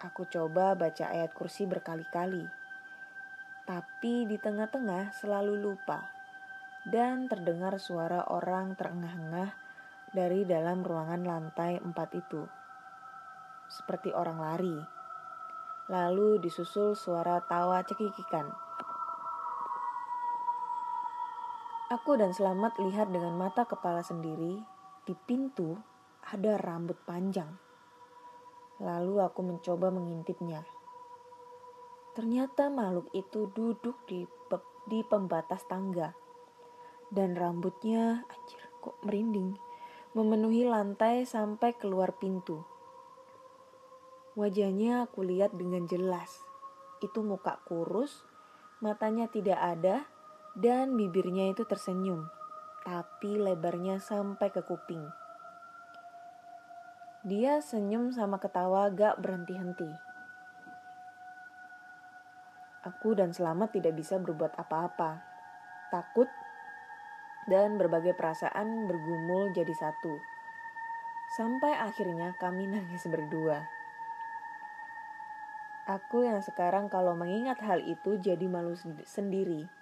Aku 0.00 0.24
coba 0.28 0.72
baca 0.72 1.12
ayat 1.12 1.36
kursi 1.36 1.68
berkali-kali. 1.68 2.46
Tapi 3.66 4.24
di 4.24 4.38
tengah-tengah 4.38 5.10
selalu 5.12 5.58
lupa 5.58 6.16
dan 6.86 7.26
terdengar 7.26 7.82
suara 7.82 8.22
orang 8.30 8.78
terengah-engah 8.78 9.50
dari 10.14 10.46
dalam 10.46 10.86
ruangan 10.86 11.26
lantai 11.26 11.82
empat 11.82 12.14
itu. 12.14 12.46
Seperti 13.66 14.14
orang 14.14 14.38
lari. 14.38 14.78
Lalu 15.90 16.38
disusul 16.38 16.94
suara 16.94 17.42
tawa 17.42 17.82
cekikikan. 17.82 18.65
Aku 21.86 22.18
dan 22.18 22.34
Selamat 22.34 22.82
lihat 22.82 23.14
dengan 23.14 23.38
mata 23.38 23.62
kepala 23.62 24.02
sendiri 24.02 24.58
di 25.06 25.14
pintu 25.14 25.78
ada 26.26 26.58
rambut 26.58 26.98
panjang. 27.06 27.46
Lalu 28.82 29.22
aku 29.22 29.46
mencoba 29.46 29.94
mengintipnya. 29.94 30.66
Ternyata 32.10 32.74
makhluk 32.74 33.06
itu 33.14 33.46
duduk 33.54 34.02
di 34.10 34.26
di 34.90 35.06
pembatas 35.06 35.62
tangga. 35.70 36.10
Dan 37.06 37.38
rambutnya, 37.38 38.26
anjir, 38.34 38.62
kok 38.82 38.98
merinding, 39.06 39.54
memenuhi 40.18 40.66
lantai 40.66 41.22
sampai 41.22 41.78
keluar 41.78 42.18
pintu. 42.18 42.66
Wajahnya 44.34 45.06
aku 45.06 45.22
lihat 45.22 45.54
dengan 45.54 45.86
jelas. 45.86 46.42
Itu 46.98 47.22
muka 47.22 47.62
kurus, 47.62 48.26
matanya 48.82 49.30
tidak 49.30 49.62
ada, 49.62 50.15
dan 50.56 50.96
bibirnya 50.96 51.52
itu 51.52 51.68
tersenyum, 51.68 52.32
tapi 52.80 53.36
lebarnya 53.36 54.00
sampai 54.00 54.48
ke 54.48 54.64
kuping. 54.64 55.04
Dia 57.28 57.60
senyum 57.60 58.08
sama 58.08 58.40
ketawa 58.40 58.88
gak 58.88 59.20
berhenti-henti. 59.20 59.92
Aku 62.88 63.12
dan 63.12 63.36
Selamat 63.36 63.76
tidak 63.76 64.00
bisa 64.00 64.16
berbuat 64.16 64.56
apa-apa. 64.56 65.20
Takut 65.92 66.30
dan 67.52 67.76
berbagai 67.76 68.16
perasaan 68.16 68.88
bergumul 68.88 69.52
jadi 69.52 69.74
satu. 69.76 70.16
Sampai 71.36 71.76
akhirnya 71.76 72.32
kami 72.40 72.64
nangis 72.72 73.04
berdua. 73.04 73.60
Aku 75.84 76.24
yang 76.24 76.40
sekarang 76.40 76.88
kalau 76.88 77.12
mengingat 77.12 77.60
hal 77.60 77.84
itu 77.84 78.16
jadi 78.22 78.46
malu 78.48 78.72
sendiri. 79.04 79.75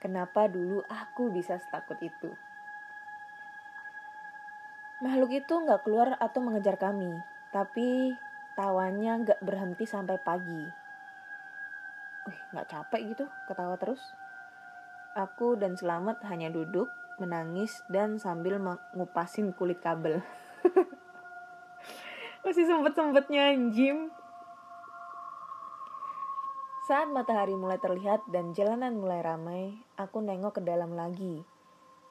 Kenapa 0.00 0.48
dulu 0.48 0.80
aku 0.88 1.28
bisa 1.28 1.60
setakut 1.60 2.00
itu? 2.00 2.32
Makhluk 5.04 5.32
itu 5.32 5.52
nggak 5.52 5.84
keluar 5.84 6.16
atau 6.16 6.40
mengejar 6.40 6.80
kami, 6.80 7.20
tapi 7.52 8.16
tawanya 8.56 9.20
nggak 9.20 9.40
berhenti 9.44 9.84
sampai 9.84 10.16
pagi. 10.20 10.64
Wih, 12.28 12.40
nggak 12.52 12.68
capek 12.68 13.00
gitu 13.12 13.24
ketawa 13.44 13.76
terus. 13.76 14.00
Aku 15.16 15.56
dan 15.60 15.76
Selamat 15.76 16.20
hanya 16.28 16.48
duduk, 16.48 16.88
menangis, 17.20 17.84
dan 17.92 18.16
sambil 18.16 18.56
mengupasin 18.56 19.52
kulit 19.52 19.84
kabel. 19.84 20.24
Masih 22.44 22.64
sempet-sempetnya 22.64 23.52
anjim. 23.52 24.08
Saat 26.90 27.06
matahari 27.14 27.54
mulai 27.54 27.78
terlihat 27.78 28.26
dan 28.34 28.50
jalanan 28.50 28.98
mulai 28.98 29.22
ramai, 29.22 29.78
aku 29.94 30.18
nengok 30.18 30.58
ke 30.58 30.62
dalam 30.66 30.98
lagi. 30.98 31.38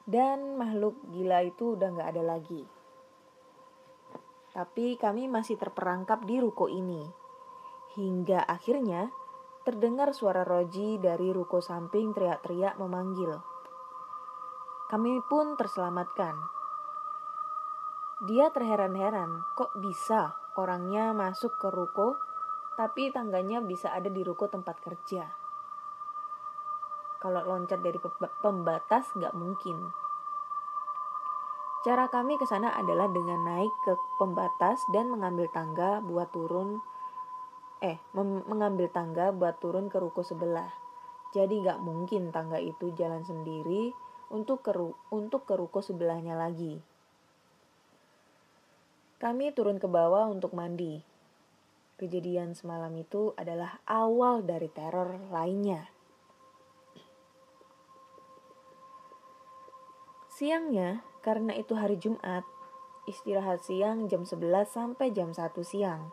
Dan 0.08 0.56
makhluk 0.56 0.96
gila 1.12 1.44
itu 1.44 1.76
udah 1.76 2.00
gak 2.00 2.16
ada 2.16 2.24
lagi. 2.24 2.64
Tapi 4.56 4.96
kami 4.96 5.28
masih 5.28 5.60
terperangkap 5.60 6.24
di 6.24 6.40
ruko 6.40 6.64
ini. 6.72 7.04
Hingga 7.92 8.48
akhirnya 8.48 9.12
terdengar 9.68 10.16
suara 10.16 10.48
Roji 10.48 10.96
dari 10.96 11.28
ruko 11.28 11.60
samping 11.60 12.16
teriak-teriak 12.16 12.80
memanggil. 12.80 13.36
Kami 14.88 15.20
pun 15.28 15.60
terselamatkan. 15.60 16.40
Dia 18.32 18.48
terheran-heran, 18.48 19.44
kok 19.60 19.76
bisa 19.76 20.32
orangnya 20.56 21.12
masuk 21.12 21.52
ke 21.60 21.68
ruko, 21.68 22.29
tapi 22.80 23.12
tangganya 23.12 23.60
bisa 23.60 23.92
ada 23.92 24.08
di 24.08 24.24
ruko 24.24 24.48
tempat 24.48 24.80
kerja. 24.80 25.28
Kalau 27.20 27.44
loncat 27.44 27.84
dari 27.84 28.00
pembatas 28.40 29.04
nggak 29.12 29.36
mungkin. 29.36 29.76
Cara 31.84 32.08
kami 32.08 32.40
ke 32.40 32.48
sana 32.48 32.72
adalah 32.72 33.12
dengan 33.12 33.44
naik 33.44 33.68
ke 33.84 33.92
pembatas 34.16 34.80
dan 34.96 35.12
mengambil 35.12 35.44
tangga 35.52 36.00
buat 36.00 36.32
turun 36.32 36.80
eh 37.84 38.00
mengambil 38.48 38.88
tangga 38.88 39.28
buat 39.28 39.60
turun 39.60 39.92
ke 39.92 40.00
ruko 40.00 40.24
sebelah. 40.24 40.72
Jadi 41.36 41.60
gak 41.60 41.84
mungkin 41.84 42.32
tangga 42.32 42.56
itu 42.58 42.90
jalan 42.96 43.22
sendiri 43.22 43.92
untuk 44.32 44.64
ke, 44.64 44.72
untuk 45.12 45.44
ke 45.44 45.54
ruko 45.54 45.84
sebelahnya 45.84 46.34
lagi. 46.34 46.80
Kami 49.20 49.52
turun 49.52 49.76
ke 49.76 49.86
bawah 49.86 50.26
untuk 50.32 50.56
mandi. 50.56 51.09
Kejadian 52.00 52.56
semalam 52.56 52.96
itu 52.96 53.36
adalah 53.36 53.84
awal 53.84 54.40
dari 54.40 54.72
teror 54.72 55.20
lainnya. 55.28 55.84
Siangnya, 60.32 61.04
karena 61.20 61.52
itu 61.52 61.76
hari 61.76 62.00
Jumat, 62.00 62.48
istirahat 63.04 63.60
siang 63.68 64.08
jam 64.08 64.24
11 64.24 64.72
sampai 64.72 65.12
jam 65.12 65.36
1 65.36 65.60
siang. 65.60 66.08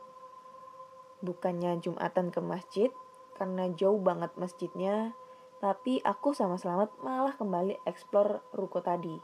Bukannya 1.23 1.79
Jumatan 1.79 2.35
ke 2.35 2.43
masjid, 2.43 2.91
karena 3.39 3.71
jauh 3.71 4.03
banget 4.03 4.35
masjidnya, 4.35 5.15
tapi 5.63 6.03
aku 6.03 6.35
sama 6.35 6.59
Selamat 6.59 6.91
malah 6.99 7.39
kembali 7.39 7.79
eksplor 7.87 8.43
ruko 8.51 8.83
tadi. 8.83 9.15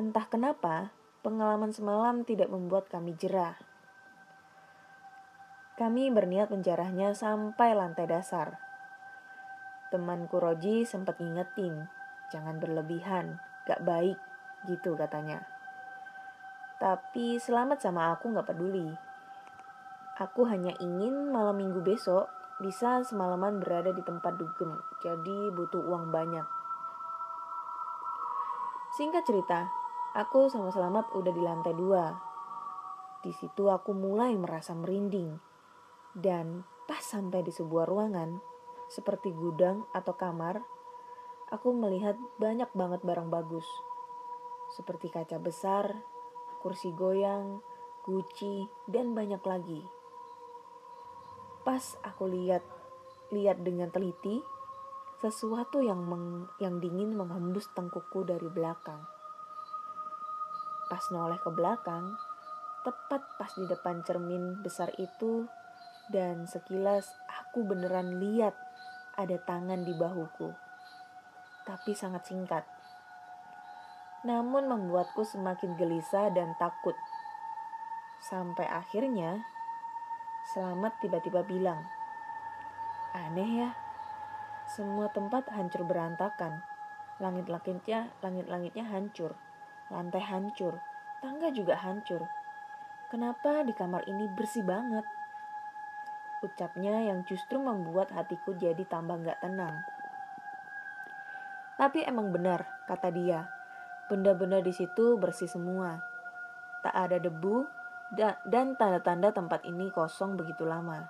Entah 0.00 0.24
kenapa, 0.32 0.96
pengalaman 1.20 1.76
semalam 1.76 2.24
tidak 2.24 2.48
membuat 2.48 2.88
kami 2.88 3.12
jerah. 3.20 3.71
Kami 5.72 6.12
berniat 6.12 6.52
menjarahnya 6.52 7.16
sampai 7.16 7.72
lantai 7.72 8.04
dasar. 8.04 8.60
Temanku 9.88 10.36
Roji 10.36 10.84
sempat 10.84 11.16
ngingetin, 11.16 11.88
jangan 12.28 12.60
berlebihan, 12.60 13.40
gak 13.64 13.80
baik 13.80 14.20
gitu 14.68 14.92
katanya. 15.00 15.48
Tapi 16.76 17.40
selamat 17.40 17.80
sama 17.80 18.12
aku 18.12 18.36
gak 18.36 18.52
peduli. 18.52 18.92
Aku 20.20 20.44
hanya 20.44 20.76
ingin 20.76 21.32
malam 21.32 21.56
minggu 21.56 21.80
besok 21.80 22.28
bisa 22.60 23.00
semalaman 23.08 23.58
berada 23.58 23.96
di 23.96 24.04
tempat 24.04 24.36
dugem, 24.36 24.76
jadi 25.00 25.50
butuh 25.56 25.82
uang 25.88 26.12
banyak. 26.12 26.44
Singkat 28.92 29.24
cerita, 29.24 29.72
aku 30.12 30.52
sama 30.52 30.68
Selamat 30.68 31.08
udah 31.16 31.32
di 31.32 31.40
lantai 31.40 31.72
dua. 31.72 32.12
Di 33.24 33.32
situ 33.32 33.72
aku 33.72 33.96
mulai 33.96 34.36
merasa 34.36 34.76
merinding. 34.76 35.51
Dan 36.12 36.64
pas 36.84 37.00
sampai 37.00 37.40
di 37.40 37.52
sebuah 37.52 37.88
ruangan, 37.88 38.36
seperti 38.92 39.32
gudang 39.32 39.88
atau 39.96 40.12
kamar, 40.12 40.60
aku 41.48 41.72
melihat 41.72 42.20
banyak 42.36 42.68
banget 42.76 43.00
barang 43.00 43.32
bagus. 43.32 43.64
Seperti 44.76 45.08
kaca 45.08 45.40
besar, 45.40 46.04
kursi 46.60 46.92
goyang, 46.92 47.60
guci, 48.04 48.68
dan 48.88 49.16
banyak 49.16 49.40
lagi. 49.44 49.80
Pas 51.64 51.96
aku 52.04 52.28
lihat 52.28 52.64
lihat 53.32 53.64
dengan 53.64 53.88
teliti, 53.88 54.44
sesuatu 55.24 55.80
yang 55.80 56.04
meng, 56.04 56.50
yang 56.60 56.82
dingin 56.82 57.16
menghembus 57.16 57.70
tengkukku 57.72 58.28
dari 58.28 58.50
belakang. 58.52 59.00
Pas 60.92 61.04
noleh 61.08 61.40
ke 61.40 61.48
belakang, 61.48 62.12
tepat 62.84 63.22
pas 63.40 63.48
di 63.56 63.64
depan 63.64 64.04
cermin 64.04 64.60
besar 64.60 64.92
itu, 65.00 65.48
dan 66.12 66.44
sekilas 66.44 67.08
aku 67.26 67.64
beneran 67.64 68.20
lihat 68.20 68.52
ada 69.16 69.40
tangan 69.48 69.82
di 69.82 69.96
bahuku 69.96 70.52
tapi 71.62 71.94
sangat 71.94 72.26
singkat. 72.26 72.66
Namun 74.26 74.70
membuatku 74.70 75.22
semakin 75.26 75.74
gelisah 75.78 76.30
dan 76.30 76.54
takut. 76.58 76.94
Sampai 78.22 78.66
akhirnya, 78.70 79.42
Selamat 80.42 80.98
tiba-tiba 80.98 81.46
bilang, 81.46 81.86
Aneh 83.14 83.62
ya, 83.62 83.70
semua 84.66 85.06
tempat 85.14 85.46
hancur 85.54 85.86
berantakan. 85.86 86.66
Langit-langitnya, 87.22 88.10
langit-langitnya 88.18 88.82
hancur, 88.90 89.38
lantai 89.86 90.18
hancur, 90.18 90.82
tangga 91.22 91.54
juga 91.54 91.78
hancur. 91.78 92.26
Kenapa 93.06 93.62
di 93.62 93.70
kamar 93.70 94.02
ini 94.10 94.26
bersih 94.34 94.66
banget? 94.66 95.06
Ucapnya 96.42 97.06
yang 97.06 97.22
justru 97.30 97.62
membuat 97.62 98.10
hatiku 98.10 98.58
jadi 98.58 98.82
tambah 98.90 99.14
gak 99.22 99.38
tenang. 99.46 99.78
Tapi 101.78 102.02
emang 102.02 102.34
benar, 102.34 102.66
kata 102.90 103.14
dia. 103.14 103.46
Benda-benda 104.10 104.58
di 104.58 104.74
situ 104.74 105.14
bersih 105.22 105.46
semua. 105.46 106.02
Tak 106.82 106.94
ada 106.98 107.22
debu 107.22 107.62
dan 108.50 108.74
tanda-tanda 108.74 109.30
tempat 109.30 109.62
ini 109.62 109.88
kosong 109.94 110.34
begitu 110.34 110.66
lama. 110.66 111.06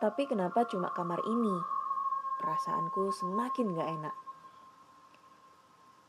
Tapi 0.00 0.24
kenapa 0.24 0.64
cuma 0.64 0.88
kamar 0.92 1.20
ini? 1.24 1.56
Perasaanku 2.40 3.12
semakin 3.12 3.76
gak 3.76 3.90
enak. 3.92 4.16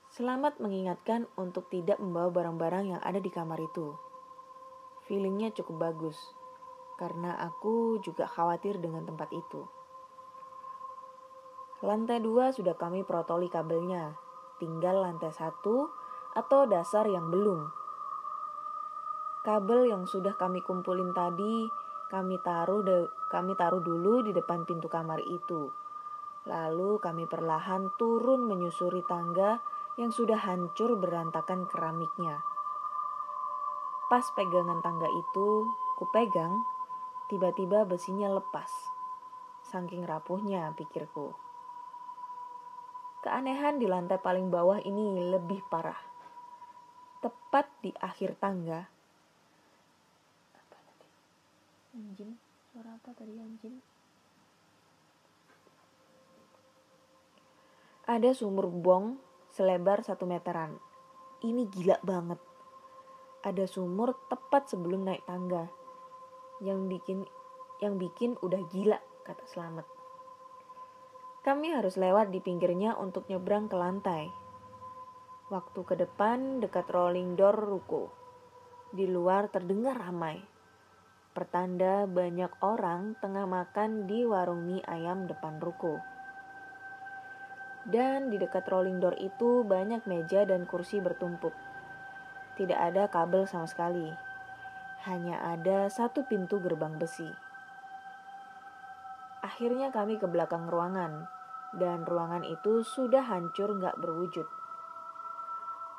Selamat 0.07 0.57
mengingatkan 0.63 1.27
untuk 1.35 1.67
tidak 1.67 1.99
membawa 1.99 2.31
barang-barang 2.31 2.95
yang 2.95 3.01
ada 3.03 3.19
di 3.19 3.27
kamar 3.27 3.59
itu. 3.59 3.93
Feelingnya 5.05 5.55
cukup 5.55 5.87
bagus, 5.87 6.17
karena 6.97 7.37
aku 7.37 8.01
juga 8.01 8.25
khawatir 8.25 8.81
dengan 8.81 9.05
tempat 9.05 9.29
itu. 9.31 9.63
Lantai 11.85 12.17
dua 12.19 12.49
sudah 12.49 12.73
kami 12.73 13.05
protoli 13.05 13.47
kabelnya. 13.53 14.17
Tinggal 14.57 15.05
lantai 15.05 15.29
satu 15.29 15.85
atau 16.33 16.65
dasar 16.65 17.05
yang 17.05 17.29
belum. 17.29 17.69
Kabel 19.45 19.93
yang 19.93 20.09
sudah 20.09 20.33
kami 20.35 20.65
kumpulin 20.65 21.13
tadi 21.13 21.69
kami 22.07 22.39
taruh 22.39 22.81
de- 22.87 23.11
kami 23.27 23.51
taruh 23.59 23.83
dulu 23.83 24.23
di 24.23 24.31
depan 24.31 24.63
pintu 24.63 24.87
kamar 24.87 25.19
itu. 25.27 25.67
Lalu 26.47 27.03
kami 27.03 27.27
perlahan 27.27 27.91
turun 27.99 28.47
menyusuri 28.47 29.03
tangga 29.03 29.59
yang 29.99 30.15
sudah 30.15 30.39
hancur 30.39 30.95
berantakan 30.95 31.67
keramiknya. 31.67 32.39
Pas 34.07 34.23
pegangan 34.31 34.79
tangga 34.79 35.11
itu, 35.11 35.67
kupegang, 35.99 36.63
tiba-tiba 37.27 37.83
besinya 37.83 38.31
lepas. 38.31 38.71
Saking 39.67 40.07
rapuhnya, 40.07 40.71
pikirku. 40.79 41.35
Keanehan 43.27 43.83
di 43.83 43.87
lantai 43.91 44.15
paling 44.15 44.47
bawah 44.47 44.79
ini 44.79 45.27
lebih 45.27 45.59
parah. 45.67 45.99
Tepat 47.19 47.67
di 47.83 47.91
akhir 47.99 48.39
tangga. 48.39 48.87
Apa 50.55 50.77
tadi? 50.79 51.07
Anjing? 51.99 52.31
Suara 52.71 52.95
apa 52.95 53.09
tadi 53.11 53.35
anjing? 53.35 53.75
Ada 58.07 58.31
sumur 58.31 58.71
bong 58.71 59.19
selebar 59.51 59.99
satu 59.99 60.23
meteran. 60.23 60.79
Ini 61.43 61.67
gila 61.67 61.99
banget. 61.99 62.39
Ada 63.43 63.67
sumur 63.67 64.15
tepat 64.31 64.71
sebelum 64.71 65.03
naik 65.03 65.27
tangga. 65.27 65.67
Yang 66.57 66.79
bikin 66.89 67.19
yang 67.85 68.01
bikin 68.01 68.33
udah 68.41 68.57
gila, 68.73 68.97
kata 69.21 69.45
Selamat. 69.45 69.85
Kami 71.45 71.69
harus 71.69 72.01
lewat 72.01 72.33
di 72.33 72.41
pinggirnya 72.41 72.97
untuk 72.97 73.29
nyebrang 73.29 73.69
ke 73.69 73.77
lantai. 73.77 74.25
Waktu 75.53 75.79
ke 75.85 75.95
depan 75.95 76.57
dekat 76.57 76.89
rolling 76.89 77.37
door 77.37 77.53
ruko. 77.53 78.09
Di 78.89 79.05
luar 79.05 79.53
terdengar 79.53 80.01
ramai. 80.01 80.41
Pertanda 81.37 82.09
banyak 82.09 82.49
orang 82.65 83.13
tengah 83.21 83.45
makan 83.45 84.09
di 84.09 84.25
warung 84.25 84.65
mie 84.65 84.81
ayam 84.89 85.29
depan 85.29 85.61
ruko. 85.61 86.01
Dan 87.85 88.33
di 88.33 88.41
dekat 88.41 88.65
rolling 88.65 88.97
door 88.97 89.13
itu 89.21 89.61
banyak 89.61 90.03
meja 90.09 90.41
dan 90.43 90.65
kursi 90.65 90.97
bertumpuk. 90.99 91.53
Tidak 92.57 92.75
ada 92.75 93.05
kabel 93.07 93.45
sama 93.45 93.69
sekali. 93.69 94.26
Hanya 95.05 95.37
ada 95.43 95.91
satu 95.91 96.25
pintu 96.25 96.57
gerbang 96.57 96.97
besi. 96.97 97.29
Akhirnya 99.45 99.93
kami 99.93 100.17
ke 100.17 100.25
belakang 100.25 100.65
ruangan. 100.65 101.29
Dan 101.77 102.07
ruangan 102.07 102.47
itu 102.47 102.81
sudah 102.81 103.21
hancur 103.27 103.77
gak 103.77 103.99
berwujud. 103.99 104.47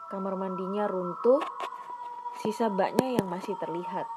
Kamar 0.08 0.34
mandinya 0.34 0.88
runtuh, 0.88 1.44
sisa 2.40 2.72
baknya 2.72 3.20
yang 3.20 3.28
masih 3.28 3.52
terlihat. 3.60 4.08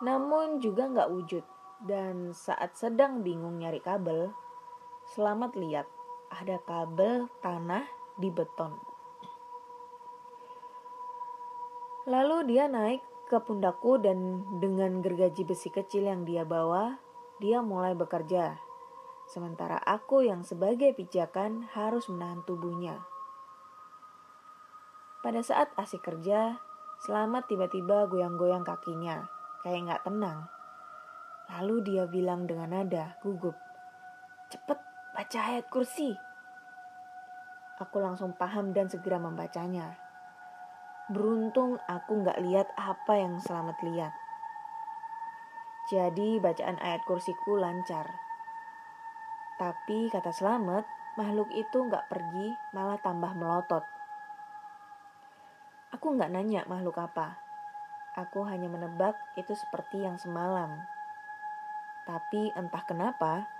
Namun 0.00 0.58
juga 0.58 0.88
gak 0.88 1.12
wujud. 1.12 1.44
Dan 1.80 2.32
saat 2.32 2.76
sedang 2.76 3.20
bingung 3.20 3.60
nyari 3.60 3.80
kabel, 3.84 4.32
Selamat 5.10 5.58
lihat 5.58 5.90
ada 6.30 6.62
kabel 6.62 7.26
tanah 7.42 7.82
di 8.14 8.30
beton. 8.30 8.78
Lalu 12.06 12.46
dia 12.46 12.70
naik 12.70 13.02
ke 13.30 13.38
pundakku 13.38 14.02
dan 14.02 14.42
dengan 14.58 14.98
gergaji 14.98 15.46
besi 15.46 15.70
kecil 15.70 16.10
yang 16.10 16.26
dia 16.26 16.42
bawa, 16.42 16.98
dia 17.38 17.62
mulai 17.62 17.94
bekerja. 17.94 18.58
Sementara 19.30 19.78
aku 19.78 20.26
yang 20.26 20.42
sebagai 20.42 20.90
pijakan 20.98 21.70
harus 21.70 22.10
menahan 22.10 22.42
tubuhnya. 22.42 23.06
Pada 25.22 25.46
saat 25.46 25.70
asik 25.78 26.02
kerja, 26.02 26.58
Selamat 27.00 27.48
tiba-tiba 27.48 28.04
goyang-goyang 28.12 28.60
kakinya, 28.60 29.24
kayak 29.64 29.88
nggak 29.88 30.04
tenang. 30.04 30.44
Lalu 31.48 31.80
dia 31.80 32.04
bilang 32.04 32.44
dengan 32.44 32.76
nada 32.76 33.16
gugup, 33.24 33.56
Cepet 34.52 34.76
baca 35.16 35.40
ayat 35.40 35.64
kursi. 35.72 36.12
Aku 37.80 38.04
langsung 38.04 38.36
paham 38.36 38.76
dan 38.76 38.92
segera 38.92 39.16
membacanya. 39.16 40.09
Beruntung 41.10 41.82
aku 41.90 42.22
nggak 42.22 42.38
lihat 42.38 42.70
apa 42.78 43.18
yang 43.18 43.42
selamat 43.42 43.82
lihat. 43.82 44.14
Jadi 45.90 46.38
bacaan 46.38 46.78
ayat 46.78 47.02
kursiku 47.02 47.58
lancar. 47.58 48.14
Tapi 49.58 50.06
kata 50.06 50.30
selamat, 50.30 50.86
makhluk 51.18 51.50
itu 51.50 51.82
nggak 51.82 52.06
pergi, 52.06 52.54
malah 52.70 52.94
tambah 53.02 53.34
melotot. 53.34 53.82
Aku 55.98 56.14
nggak 56.14 56.30
nanya 56.30 56.62
makhluk 56.70 56.94
apa. 57.02 57.42
Aku 58.14 58.46
hanya 58.46 58.70
menebak 58.70 59.18
itu 59.34 59.58
seperti 59.58 60.06
yang 60.06 60.14
semalam. 60.14 60.78
Tapi 62.06 62.54
entah 62.54 62.86
kenapa, 62.86 63.50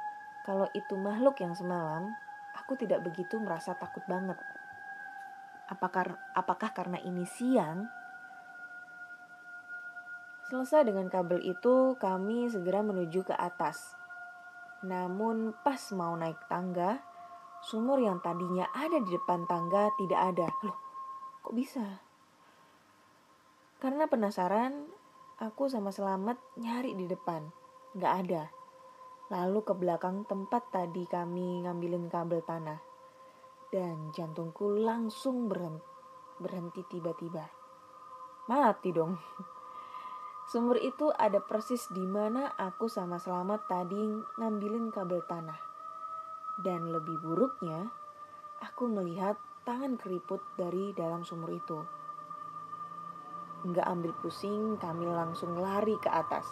kalau 0.46 0.70
itu 0.70 0.94
makhluk 0.94 1.42
yang 1.42 1.58
semalam, 1.58 2.14
aku 2.54 2.78
tidak 2.78 3.02
begitu 3.02 3.42
merasa 3.42 3.74
takut 3.74 4.06
banget. 4.06 4.38
Apakah, 5.70 6.18
apakah 6.35 6.74
karena 6.74 6.98
ini 7.06 7.22
siang? 7.22 7.87
Selesai 10.50 10.83
dengan 10.83 11.06
kabel 11.06 11.38
itu, 11.46 11.94
kami 11.94 12.50
segera 12.50 12.83
menuju 12.83 13.22
ke 13.22 13.35
atas. 13.38 13.94
Namun 14.83 15.54
pas 15.62 15.78
mau 15.94 16.11
naik 16.18 16.42
tangga, 16.50 16.98
sumur 17.62 18.02
yang 18.02 18.18
tadinya 18.18 18.66
ada 18.74 18.98
di 18.98 19.14
depan 19.14 19.46
tangga 19.46 19.94
tidak 19.94 20.20
ada. 20.35 20.50
Loh, 20.66 20.78
kok 21.46 21.54
bisa? 21.54 22.02
Karena 23.78 24.11
penasaran, 24.11 24.90
aku 25.38 25.70
sama 25.70 25.94
Selamat 25.94 26.42
nyari 26.59 26.98
di 26.98 27.06
depan. 27.06 27.46
Nggak 27.94 28.14
ada. 28.26 28.42
Lalu 29.30 29.62
ke 29.62 29.72
belakang 29.78 30.26
tempat 30.26 30.66
tadi 30.74 31.06
kami 31.06 31.62
ngambilin 31.62 32.11
kabel 32.11 32.42
tanah. 32.42 32.89
Dan 33.70 34.11
jantungku 34.11 34.83
langsung 34.83 35.46
berhenti, 35.46 36.83
tiba-tiba. 36.90 37.46
Mati 38.50 38.90
dong. 38.90 39.14
Sumur 40.50 40.74
itu 40.83 41.14
ada 41.14 41.38
persis 41.38 41.87
di 41.94 42.02
mana 42.02 42.50
aku 42.59 42.90
sama 42.90 43.22
Selamat 43.22 43.70
tadi 43.70 44.02
ngambilin 44.42 44.90
kabel 44.90 45.22
tanah. 45.22 45.54
Dan 46.59 46.90
lebih 46.90 47.22
buruknya, 47.22 47.87
aku 48.59 48.90
melihat 48.90 49.38
tangan 49.62 49.94
keriput 49.94 50.42
dari 50.59 50.90
dalam 50.90 51.22
sumur 51.22 51.54
itu. 51.54 51.78
Nggak 53.62 53.87
ambil 53.87 54.12
pusing, 54.18 54.83
kami 54.83 55.06
langsung 55.06 55.54
lari 55.54 55.94
ke 56.02 56.11
atas. 56.11 56.50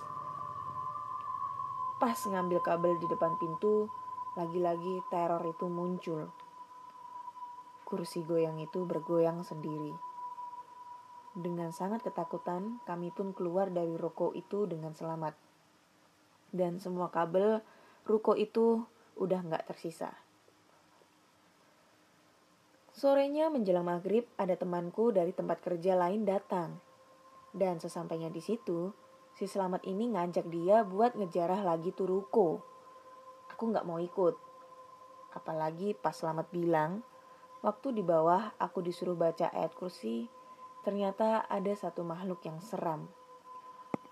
Pas 1.98 2.14
ngambil 2.14 2.62
kabel 2.62 2.94
di 3.02 3.10
depan 3.10 3.34
pintu, 3.42 3.90
lagi-lagi 4.38 5.02
teror 5.10 5.42
itu 5.42 5.66
muncul. 5.66 6.30
Kursi 7.88 8.20
goyang 8.20 8.60
itu 8.60 8.84
bergoyang 8.84 9.40
sendiri. 9.40 9.96
Dengan 11.32 11.72
sangat 11.72 12.04
ketakutan, 12.04 12.84
kami 12.84 13.08
pun 13.08 13.32
keluar 13.32 13.72
dari 13.72 13.96
ruko 13.96 14.36
itu 14.36 14.68
dengan 14.68 14.92
selamat. 14.92 15.32
Dan 16.52 16.76
semua 16.84 17.08
kabel 17.08 17.64
ruko 18.04 18.36
itu 18.36 18.84
udah 19.16 19.40
nggak 19.40 19.72
tersisa. 19.72 20.12
Sorenya 22.92 23.48
menjelang 23.48 23.88
maghrib, 23.88 24.28
ada 24.36 24.52
temanku 24.52 25.08
dari 25.08 25.32
tempat 25.32 25.64
kerja 25.64 25.96
lain 25.96 26.28
datang. 26.28 26.76
Dan 27.56 27.80
sesampainya 27.80 28.28
di 28.28 28.44
situ, 28.44 28.92
si 29.32 29.48
selamat 29.48 29.88
ini 29.88 30.12
ngajak 30.12 30.44
dia 30.52 30.84
buat 30.84 31.16
ngejarah 31.16 31.64
lagi 31.64 31.94
tuh 31.96 32.04
ruko. 32.04 32.60
Aku 33.54 33.72
nggak 33.72 33.88
mau 33.88 33.96
ikut. 33.96 34.36
Apalagi 35.32 35.96
pas 35.96 36.12
selamat 36.12 36.52
bilang, 36.52 37.00
waktu 37.62 37.94
di 37.94 38.02
bawah 38.06 38.54
aku 38.58 38.82
disuruh 38.84 39.18
baca 39.18 39.50
ayat 39.50 39.74
kursi, 39.74 40.30
ternyata 40.86 41.44
ada 41.50 41.72
satu 41.74 42.06
makhluk 42.06 42.42
yang 42.46 42.62
seram. 42.62 43.10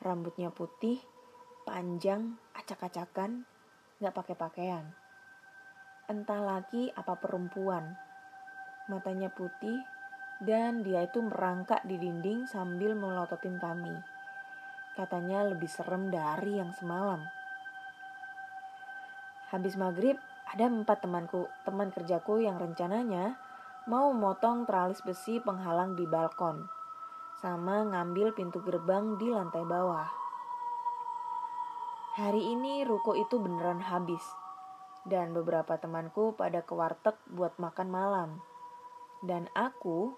Rambutnya 0.02 0.50
putih, 0.50 0.98
panjang, 1.66 2.38
acak-acakan, 2.54 3.46
nggak 3.98 4.14
pakai 4.14 4.36
pakaian. 4.36 4.84
Entah 6.06 6.42
laki 6.42 6.94
apa 6.94 7.18
perempuan. 7.18 7.98
Matanya 8.86 9.32
putih, 9.34 9.82
dan 10.44 10.84
dia 10.84 11.08
itu 11.08 11.18
merangkak 11.24 11.82
di 11.88 11.96
dinding 11.96 12.46
sambil 12.46 12.92
melototin 12.92 13.56
kami. 13.58 13.94
Katanya 14.94 15.42
lebih 15.48 15.68
serem 15.68 16.12
dari 16.12 16.60
yang 16.60 16.70
semalam. 16.76 17.24
Habis 19.50 19.74
maghrib, 19.78 20.18
ada 20.46 20.70
empat 20.70 21.02
temanku, 21.02 21.50
teman 21.66 21.90
kerjaku 21.90 22.42
yang 22.42 22.56
rencananya 22.56 23.38
mau 23.90 24.14
motong 24.14 24.66
teralis 24.66 25.02
besi 25.02 25.42
penghalang 25.42 25.98
di 25.98 26.06
balkon, 26.06 26.66
sama 27.42 27.86
ngambil 27.86 28.34
pintu 28.34 28.62
gerbang 28.62 29.18
di 29.18 29.30
lantai 29.30 29.62
bawah. 29.66 30.08
Hari 32.16 32.42
ini 32.56 32.86
ruko 32.86 33.12
itu 33.12 33.36
beneran 33.36 33.84
habis, 33.84 34.24
dan 35.04 35.36
beberapa 35.36 35.76
temanku 35.76 36.32
pada 36.32 36.64
ke 36.64 36.72
warteg 36.72 37.14
buat 37.28 37.54
makan 37.60 37.88
malam. 37.92 38.30
Dan 39.20 39.48
aku 39.52 40.16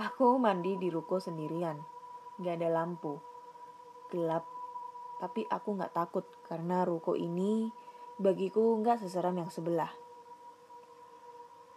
Aku 0.00 0.40
mandi 0.40 0.80
di 0.80 0.88
ruko 0.88 1.20
sendirian, 1.20 1.76
gak 2.40 2.56
ada 2.56 2.80
lampu, 2.80 3.20
gelap. 4.08 4.48
Tapi 5.20 5.44
aku 5.52 5.76
gak 5.76 5.92
takut 5.92 6.24
karena 6.48 6.88
ruko 6.88 7.12
ini 7.12 7.68
bagiku 8.22 8.78
gak 8.80 9.02
seseram 9.02 9.34
yang 9.34 9.50
sebelah. 9.50 9.90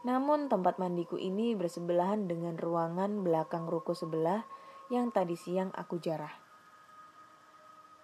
Namun 0.05 0.45
tempat 0.53 0.77
mandiku 0.77 1.17
ini 1.17 1.57
bersebelahan 1.57 2.29
dengan 2.29 2.53
ruangan 2.61 3.25
belakang 3.25 3.65
ruko 3.65 3.97
sebelah 3.97 4.45
yang 4.93 5.09
tadi 5.09 5.33
siang 5.33 5.73
aku 5.73 5.97
jarah. 5.97 6.29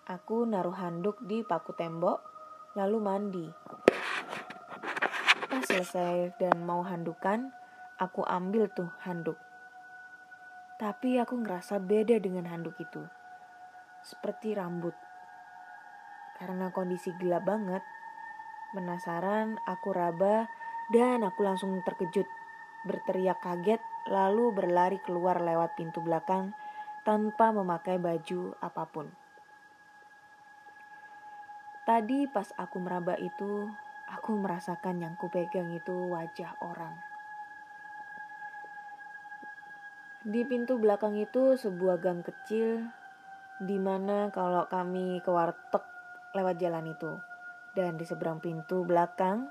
Aku 0.10 0.50
naruh 0.50 0.74
handuk 0.74 1.22
di 1.22 1.46
paku 1.46 1.78
tembok, 1.78 2.18
lalu 2.74 2.98
mandi. 2.98 3.48
Pas 5.46 5.62
selesai 5.62 6.34
dan 6.42 6.66
mau 6.66 6.82
handukan, 6.82 7.54
aku 8.02 8.26
ambil 8.26 8.66
tuh 8.74 8.90
handuk. 9.06 9.38
Tapi 10.82 11.22
aku 11.22 11.38
ngerasa 11.38 11.78
beda 11.78 12.18
dengan 12.18 12.50
handuk 12.50 12.74
itu. 12.82 13.06
Seperti 14.02 14.58
rambut. 14.58 14.98
Karena 16.42 16.74
kondisi 16.74 17.14
gelap 17.22 17.46
banget, 17.46 17.86
penasaran 18.72 19.60
aku 19.68 19.92
raba 19.92 20.48
dan 20.92 21.24
aku 21.24 21.44
langsung 21.44 21.80
terkejut, 21.84 22.28
berteriak 22.84 23.40
kaget, 23.40 23.80
lalu 24.12 24.52
berlari 24.52 25.00
keluar 25.04 25.40
lewat 25.40 25.80
pintu 25.80 26.04
belakang 26.04 26.52
tanpa 27.08 27.56
memakai 27.56 27.96
baju 27.96 28.56
apa 28.60 28.84
pun. 28.90 29.08
Tadi 31.88 32.30
pas 32.30 32.46
aku 32.60 32.78
meraba 32.78 33.18
itu, 33.18 33.72
aku 34.12 34.32
merasakan 34.38 35.02
yang 35.02 35.16
kupegang 35.18 35.72
itu 35.74 36.12
wajah 36.12 36.54
orang. 36.62 36.94
Di 40.22 40.46
pintu 40.46 40.78
belakang 40.78 41.18
itu 41.18 41.58
sebuah 41.58 41.98
gang 41.98 42.22
kecil 42.22 42.86
di 43.58 43.82
mana 43.82 44.30
kalau 44.30 44.70
kami 44.70 45.18
ke 45.26 45.30
warteg 45.34 45.82
lewat 46.38 46.62
jalan 46.62 46.94
itu. 46.94 47.31
Dan 47.72 47.96
di 47.96 48.04
seberang 48.04 48.44
pintu 48.44 48.84
belakang 48.84 49.48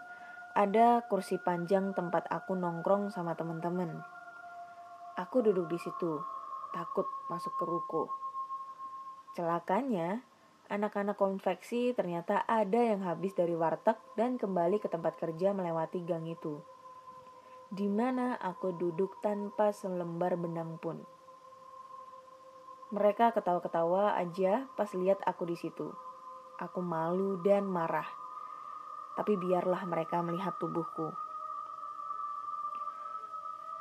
ada 0.53 1.01
kursi 1.07 1.39
panjang 1.41 1.95
tempat 1.95 2.27
aku 2.29 2.59
nongkrong 2.59 3.09
sama 3.15 3.39
teman-teman. 3.39 4.03
Aku 5.17 5.41
duduk 5.41 5.71
di 5.71 5.79
situ, 5.79 6.21
takut 6.75 7.07
masuk 7.31 7.55
ke 7.55 7.65
ruko. 7.65 8.11
Celakanya, 9.39 10.27
anak-anak 10.67 11.15
konveksi 11.15 11.95
ternyata 11.95 12.43
ada 12.51 12.83
yang 12.83 13.07
habis 13.07 13.35
dari 13.35 13.55
warteg 13.55 13.95
dan 14.19 14.43
kembali 14.43 14.83
ke 14.83 14.91
tempat 14.91 15.19
kerja 15.23 15.55
melewati 15.55 16.03
gang 16.03 16.27
itu. 16.27 16.59
Di 17.71 17.87
mana 17.87 18.35
aku 18.43 18.75
duduk 18.75 19.23
tanpa 19.23 19.71
selembar 19.71 20.35
benang 20.35 20.83
pun. 20.83 21.07
Mereka 22.91 23.31
ketawa-ketawa 23.39 24.19
aja 24.19 24.67
pas 24.75 24.91
lihat 24.91 25.23
aku 25.23 25.47
di 25.47 25.55
situ. 25.55 26.10
Aku 26.61 26.85
malu 26.85 27.41
dan 27.41 27.65
marah 27.65 28.21
tapi 29.21 29.37
biarlah 29.37 29.85
mereka 29.85 30.25
melihat 30.25 30.57
tubuhku. 30.57 31.13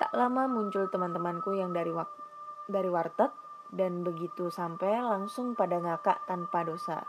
Tak 0.03 0.11
lama 0.11 0.51
muncul 0.51 0.91
teman-temanku 0.91 1.55
yang 1.55 1.71
dari 1.71 1.95
wak 1.95 2.11
dari 2.67 2.91
warteg 2.91 3.31
dan 3.71 4.03
begitu 4.03 4.51
sampai 4.51 4.99
langsung 4.99 5.55
pada 5.55 5.79
ngakak 5.79 6.27
tanpa 6.27 6.67
dosa. 6.67 7.07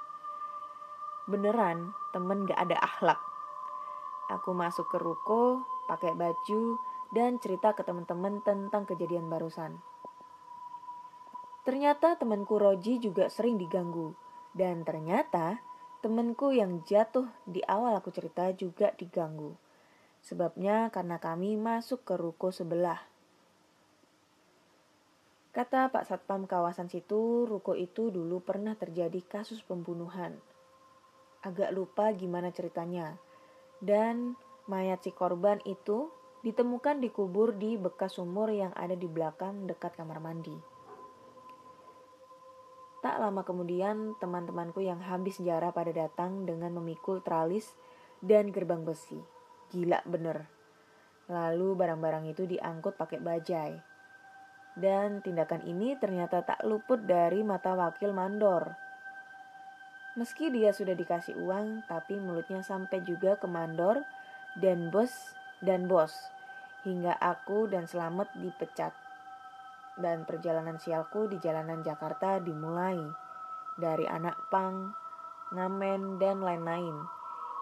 Beneran, 1.27 1.91
temen 2.15 2.47
gak 2.47 2.71
ada 2.71 2.79
akhlak. 2.79 3.21
Aku 4.31 4.55
masuk 4.55 4.87
ke 4.91 4.99
ruko, 5.03 5.67
pakai 5.91 6.15
baju, 6.15 6.79
dan 7.11 7.43
cerita 7.43 7.75
ke 7.75 7.83
teman-teman 7.83 8.43
tentang 8.47 8.87
kejadian 8.87 9.27
barusan. 9.27 9.79
Ternyata 11.67 12.15
temanku 12.15 12.63
Roji 12.63 13.03
juga 13.03 13.27
sering 13.27 13.59
diganggu. 13.59 14.15
Dan 14.55 14.83
ternyata 14.83 15.61
Temenku 16.01 16.49
yang 16.57 16.81
jatuh 16.89 17.29
di 17.45 17.61
awal 17.69 17.93
aku 17.93 18.09
cerita 18.09 18.49
juga 18.57 18.89
diganggu. 18.97 19.53
Sebabnya 20.25 20.89
karena 20.89 21.21
kami 21.21 21.61
masuk 21.61 22.09
ke 22.09 22.17
ruko 22.17 22.49
sebelah. 22.49 22.97
Kata 25.53 25.93
Pak 25.93 26.09
Satpam 26.09 26.49
kawasan 26.49 26.89
situ, 26.89 27.45
ruko 27.45 27.77
itu 27.77 28.09
dulu 28.09 28.41
pernah 28.41 28.73
terjadi 28.81 29.21
kasus 29.29 29.61
pembunuhan. 29.61 30.41
Agak 31.45 31.69
lupa 31.77 32.09
gimana 32.17 32.49
ceritanya. 32.49 33.21
Dan 33.77 34.41
mayat 34.73 35.05
si 35.05 35.13
korban 35.13 35.61
itu 35.69 36.09
ditemukan 36.41 36.97
dikubur 37.05 37.53
di 37.53 37.77
bekas 37.77 38.17
sumur 38.17 38.49
yang 38.49 38.73
ada 38.73 38.97
di 38.97 39.05
belakang 39.05 39.69
dekat 39.69 40.01
kamar 40.01 40.17
mandi. 40.17 40.70
Tak 43.01 43.17
lama 43.17 43.41
kemudian, 43.49 44.13
teman-temanku 44.21 44.85
yang 44.85 45.01
habis 45.01 45.41
sejarah 45.41 45.73
pada 45.73 45.89
datang 45.89 46.45
dengan 46.45 46.77
memikul 46.77 47.25
tralis 47.25 47.73
dan 48.21 48.53
gerbang 48.53 48.85
besi. 48.85 49.17
Gila 49.73 50.05
bener. 50.05 50.45
Lalu 51.33 51.81
barang-barang 51.81 52.29
itu 52.29 52.45
diangkut 52.45 53.01
pakai 53.01 53.17
bajai. 53.25 53.73
Dan 54.77 55.25
tindakan 55.25 55.65
ini 55.65 55.97
ternyata 55.97 56.45
tak 56.45 56.61
luput 56.69 57.01
dari 57.09 57.41
mata 57.41 57.73
wakil 57.73 58.13
mandor. 58.13 58.77
Meski 60.21 60.53
dia 60.53 60.77
sudah 60.77 60.93
dikasih 60.93 61.41
uang, 61.41 61.89
tapi 61.89 62.21
mulutnya 62.21 62.61
sampai 62.61 63.01
juga 63.01 63.41
ke 63.41 63.49
mandor 63.49 64.05
dan 64.61 64.93
bos 64.93 65.33
dan 65.65 65.89
bos. 65.89 66.13
Hingga 66.85 67.17
aku 67.17 67.65
dan 67.65 67.89
Selamat 67.89 68.29
dipecat 68.37 69.10
dan 70.01 70.25
perjalanan 70.25 70.81
sialku 70.81 71.29
di 71.29 71.37
jalanan 71.39 71.85
Jakarta 71.85 72.41
dimulai 72.41 72.99
dari 73.79 74.05
anak 74.09 74.51
pang, 74.51 74.93
ngamen, 75.53 76.19
dan 76.19 76.43
lain-lain. 76.43 76.97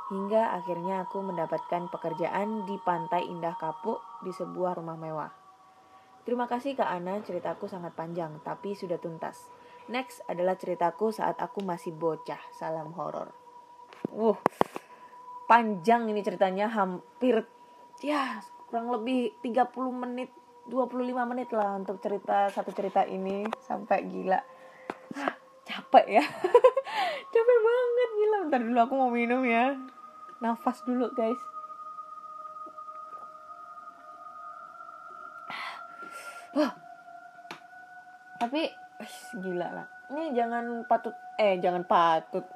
Hingga 0.08 0.56
akhirnya 0.56 1.04
aku 1.04 1.20
mendapatkan 1.20 1.92
pekerjaan 1.92 2.64
di 2.64 2.80
Pantai 2.80 3.28
Indah 3.28 3.54
Kapuk 3.60 4.00
di 4.24 4.32
sebuah 4.32 4.80
rumah 4.80 4.96
mewah. 4.96 5.30
Terima 6.24 6.48
kasih 6.48 6.76
Kak 6.76 6.88
Ana, 6.88 7.20
ceritaku 7.24 7.68
sangat 7.68 7.92
panjang 7.92 8.40
tapi 8.40 8.72
sudah 8.72 8.96
tuntas. 8.96 9.48
Next 9.88 10.20
adalah 10.28 10.60
ceritaku 10.60 11.08
saat 11.08 11.40
aku 11.40 11.64
masih 11.64 11.96
bocah. 11.96 12.40
Salam 12.52 12.92
horor. 12.92 13.32
Uh, 14.12 14.36
panjang 15.48 16.04
ini 16.08 16.20
ceritanya 16.20 16.68
hampir 16.68 17.48
ya 18.04 18.44
kurang 18.68 18.92
lebih 18.92 19.40
30 19.40 19.72
menit 19.96 20.28
25 20.68 21.30
menit 21.32 21.48
lah 21.50 21.80
untuk 21.80 21.98
cerita 21.98 22.52
satu 22.52 22.70
cerita 22.76 23.02
ini. 23.08 23.48
Sampai 23.64 24.04
gila. 24.04 24.40
Ah, 25.16 25.34
capek 25.64 26.06
ya. 26.20 26.24
Capek 27.32 27.58
banget 27.60 28.10
gila. 28.16 28.36
Bentar 28.48 28.60
dulu 28.60 28.78
aku 28.80 28.94
mau 28.96 29.10
minum 29.12 29.42
ya. 29.44 29.76
Nafas 30.40 30.84
dulu 30.84 31.08
guys. 31.16 31.40
Tapi 38.38 38.62
gila 39.38 39.68
lah. 39.74 39.86
Ini 40.08 40.32
jangan 40.32 40.88
patut 40.88 41.12
eh 41.36 41.60
jangan 41.60 41.84
patut. 41.84 42.46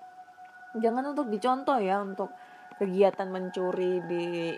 Jangan 0.72 1.12
untuk 1.12 1.28
dicontoh 1.28 1.76
ya 1.76 2.00
untuk 2.00 2.32
kegiatan 2.80 3.28
mencuri 3.28 4.00
di 4.08 4.56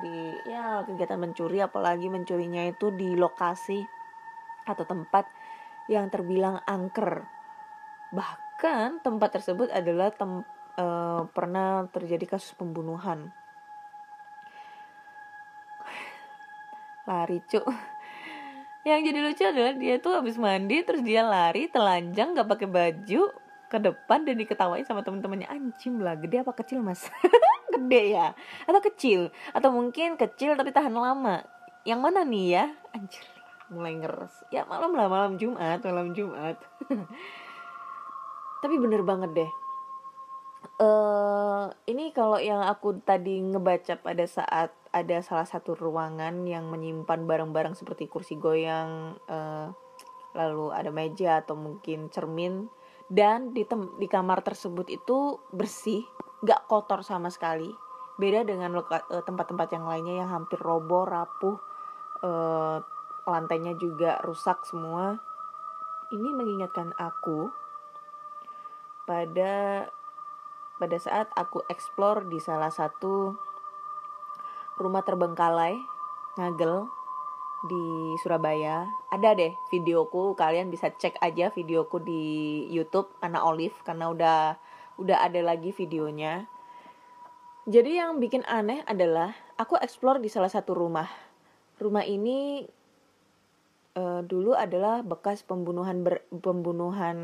di 0.00 0.34
ya 0.46 0.86
kegiatan 0.86 1.18
mencuri 1.18 1.58
apalagi 1.58 2.06
mencurinya 2.06 2.62
itu 2.70 2.94
di 2.94 3.18
lokasi 3.18 3.82
atau 4.68 4.84
tempat 4.86 5.26
yang 5.90 6.06
terbilang 6.06 6.62
angker. 6.62 7.26
Bahkan 8.14 9.02
tempat 9.02 9.30
tersebut 9.40 9.72
adalah 9.74 10.14
tem, 10.14 10.46
e, 10.78 10.84
pernah 11.34 11.86
terjadi 11.90 12.38
kasus 12.38 12.54
pembunuhan. 12.54 13.34
Lari 17.10 17.42
cuk. 17.50 17.66
Yang 18.86 19.00
jadi 19.12 19.18
lucu 19.20 19.44
adalah 19.44 19.74
dia 19.76 19.96
tuh 20.00 20.14
habis 20.16 20.40
mandi 20.40 20.80
terus 20.86 21.04
dia 21.04 21.20
lari 21.20 21.68
telanjang 21.68 22.32
gak 22.32 22.48
pakai 22.48 22.68
baju 22.70 23.22
ke 23.70 23.78
depan 23.78 24.26
dan 24.26 24.34
diketawain 24.40 24.82
sama 24.82 25.04
temen-temennya 25.06 25.46
anjing 25.46 26.02
lah 26.02 26.18
gede 26.18 26.42
apa 26.42 26.50
kecil 26.58 26.82
mas 26.82 27.06
gede 27.70 28.02
ya. 28.14 28.34
Atau 28.66 28.80
kecil. 28.82 29.20
Atau 29.54 29.70
mungkin 29.70 30.18
kecil 30.18 30.58
tapi 30.58 30.74
tahan 30.74 30.92
lama. 30.94 31.46
Yang 31.86 32.00
mana 32.02 32.20
nih 32.26 32.46
ya? 32.58 32.64
Anjir 32.92 33.24
mulai 33.70 33.94
ngeres. 33.96 34.34
Ya 34.50 34.66
malam 34.66 34.92
lah 34.98 35.06
malam 35.06 35.38
Jumat 35.38 35.80
malam 35.86 36.12
Jumat. 36.12 36.58
Tapi 38.62 38.76
bener 38.76 39.00
banget 39.06 39.30
deh. 39.32 39.52
Uh, 40.76 41.72
ini 41.88 42.12
kalau 42.12 42.36
yang 42.36 42.60
aku 42.60 43.00
tadi 43.00 43.40
ngebaca 43.40 43.96
pada 44.00 44.24
saat 44.28 44.72
ada 44.92 45.22
salah 45.24 45.48
satu 45.48 45.72
ruangan 45.72 46.44
yang 46.44 46.68
menyimpan 46.68 47.24
barang-barang 47.24 47.78
seperti 47.78 48.10
kursi 48.10 48.36
goyang 48.36 49.16
uh, 49.30 49.72
lalu 50.36 50.72
ada 50.74 50.92
meja 50.92 51.40
atau 51.40 51.56
mungkin 51.56 52.12
cermin. 52.12 52.68
Dan 53.10 53.56
di 53.56 53.66
di 53.98 54.06
kamar 54.06 54.44
tersebut 54.44 54.86
itu 54.92 55.40
bersih 55.50 56.04
gak 56.44 56.66
kotor 56.68 57.04
sama 57.04 57.28
sekali. 57.28 57.72
Beda 58.20 58.44
dengan 58.44 58.80
eh, 58.80 59.22
tempat-tempat 59.24 59.68
yang 59.72 59.88
lainnya 59.88 60.24
yang 60.24 60.30
hampir 60.30 60.60
roboh 60.60 61.08
rapuh 61.08 61.56
uh, 62.20 62.78
lantainya 63.24 63.76
juga 63.76 64.20
rusak 64.24 64.64
semua. 64.68 65.16
Ini 66.10 66.28
mengingatkan 66.34 66.92
aku 66.98 67.48
pada 69.06 69.86
pada 70.80 70.96
saat 70.96 71.28
aku 71.36 71.64
explore 71.68 72.24
di 72.26 72.40
salah 72.40 72.72
satu 72.72 73.36
rumah 74.80 75.04
terbengkalai 75.04 75.76
ngagel 76.40 76.88
di 77.68 78.16
Surabaya. 78.24 78.88
Ada 79.12 79.36
deh 79.36 79.52
videoku 79.68 80.32
kalian 80.32 80.72
bisa 80.72 80.88
cek 80.88 81.20
aja 81.20 81.52
videoku 81.52 82.00
di 82.00 82.64
YouTube 82.72 83.12
Ana 83.20 83.44
Olive 83.44 83.76
karena 83.84 84.08
udah 84.08 84.38
udah 85.00 85.24
ada 85.24 85.40
lagi 85.40 85.72
videonya. 85.72 86.44
Jadi 87.64 87.96
yang 87.96 88.20
bikin 88.20 88.44
aneh 88.44 88.84
adalah 88.84 89.32
aku 89.56 89.80
explore 89.80 90.20
di 90.20 90.28
salah 90.28 90.52
satu 90.52 90.76
rumah. 90.76 91.08
Rumah 91.80 92.04
ini 92.04 92.64
uh, 93.96 94.20
dulu 94.24 94.52
adalah 94.52 95.00
bekas 95.00 95.40
pembunuhan 95.44 96.04
ber, 96.04 96.24
pembunuhan 96.28 97.16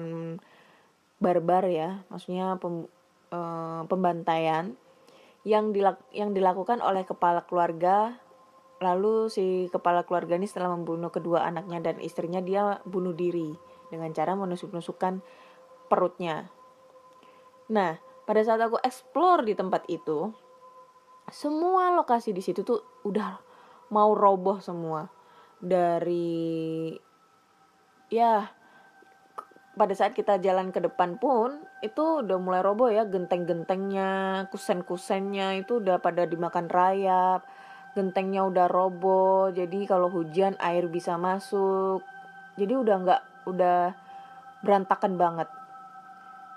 barbar 1.21 1.69
ya. 1.69 2.05
Maksudnya 2.09 2.57
pem, 2.57 2.89
uh, 3.33 3.83
pembantaian 3.89 4.77
yang 5.47 5.71
dilak, 5.71 6.01
yang 6.11 6.33
dilakukan 6.37 6.81
oleh 6.81 7.05
kepala 7.05 7.45
keluarga. 7.45 8.17
Lalu 8.77 9.33
si 9.33 9.73
kepala 9.73 10.05
keluarga 10.05 10.37
ini 10.37 10.45
setelah 10.45 10.77
membunuh 10.77 11.09
kedua 11.09 11.49
anaknya 11.49 11.81
dan 11.81 11.97
istrinya 11.97 12.45
dia 12.45 12.85
bunuh 12.85 13.17
diri 13.17 13.57
dengan 13.89 14.13
cara 14.13 14.37
menusuk-nusukkan 14.37 15.25
perutnya. 15.89 16.53
Nah, 17.67 17.99
pada 18.27 18.41
saat 18.47 18.63
aku 18.63 18.79
explore 18.83 19.43
di 19.43 19.55
tempat 19.59 19.87
itu, 19.91 20.31
semua 21.31 21.91
lokasi 21.95 22.31
di 22.31 22.43
situ 22.43 22.63
tuh 22.63 23.03
udah 23.03 23.43
mau 23.91 24.15
roboh 24.15 24.63
semua. 24.63 25.11
Dari 25.59 26.95
ya 28.07 28.47
pada 29.77 29.93
saat 29.93 30.15
kita 30.15 30.39
jalan 30.39 30.71
ke 30.71 30.79
depan 30.79 31.19
pun 31.19 31.59
itu 31.83 32.23
udah 32.23 32.39
mulai 32.39 32.63
roboh 32.63 32.87
ya. 32.87 33.03
Genteng-gentengnya, 33.07 34.47
kusen-kusennya 34.55 35.59
itu 35.59 35.83
udah 35.83 35.99
pada 35.99 36.23
dimakan 36.23 36.71
rayap. 36.71 37.43
Gentengnya 37.99 38.47
udah 38.47 38.71
roboh 38.71 39.51
jadi 39.51 39.89
kalau 39.91 40.07
hujan 40.13 40.55
air 40.63 40.87
bisa 40.87 41.19
masuk. 41.19 42.07
Jadi 42.55 42.73
udah 42.79 42.97
nggak 43.03 43.23
udah 43.51 43.79
berantakan 44.63 45.19
banget 45.19 45.49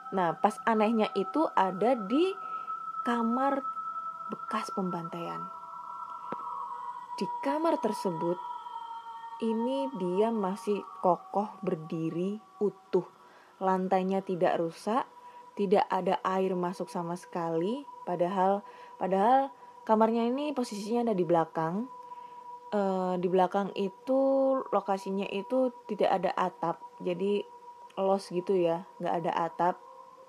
nah 0.10 0.38
pas 0.38 0.58
anehnya 0.66 1.10
itu 1.14 1.46
ada 1.54 1.94
di 1.96 2.34
kamar 3.06 3.62
bekas 4.30 4.70
pembantaian. 4.74 5.42
Di 7.18 7.26
kamar 7.44 7.82
tersebut 7.82 8.38
ini 9.44 9.92
dia 9.98 10.30
masih 10.30 10.84
kokoh 11.04 11.58
berdiri 11.64 12.40
utuh. 12.60 13.08
Lantainya 13.60 14.24
tidak 14.24 14.56
rusak 14.60 15.04
tidak 15.60 15.84
ada 15.92 16.24
air 16.24 16.56
masuk 16.56 16.88
sama 16.88 17.20
sekali. 17.20 17.84
Padahal 18.08 18.64
padahal 18.96 19.52
kamarnya 19.84 20.32
ini 20.32 20.56
posisinya 20.56 21.12
ada 21.12 21.16
di 21.20 21.28
belakang. 21.28 21.84
Uh, 22.72 23.18
di 23.20 23.28
belakang 23.28 23.74
itu 23.76 24.22
lokasinya 24.72 25.28
itu 25.28 25.76
tidak 25.92 26.16
ada 26.16 26.32
atap. 26.40 26.80
Jadi 27.04 27.44
los 28.00 28.32
gitu 28.32 28.56
ya 28.56 28.88
nggak 29.04 29.16
ada 29.20 29.32
atap 29.36 29.76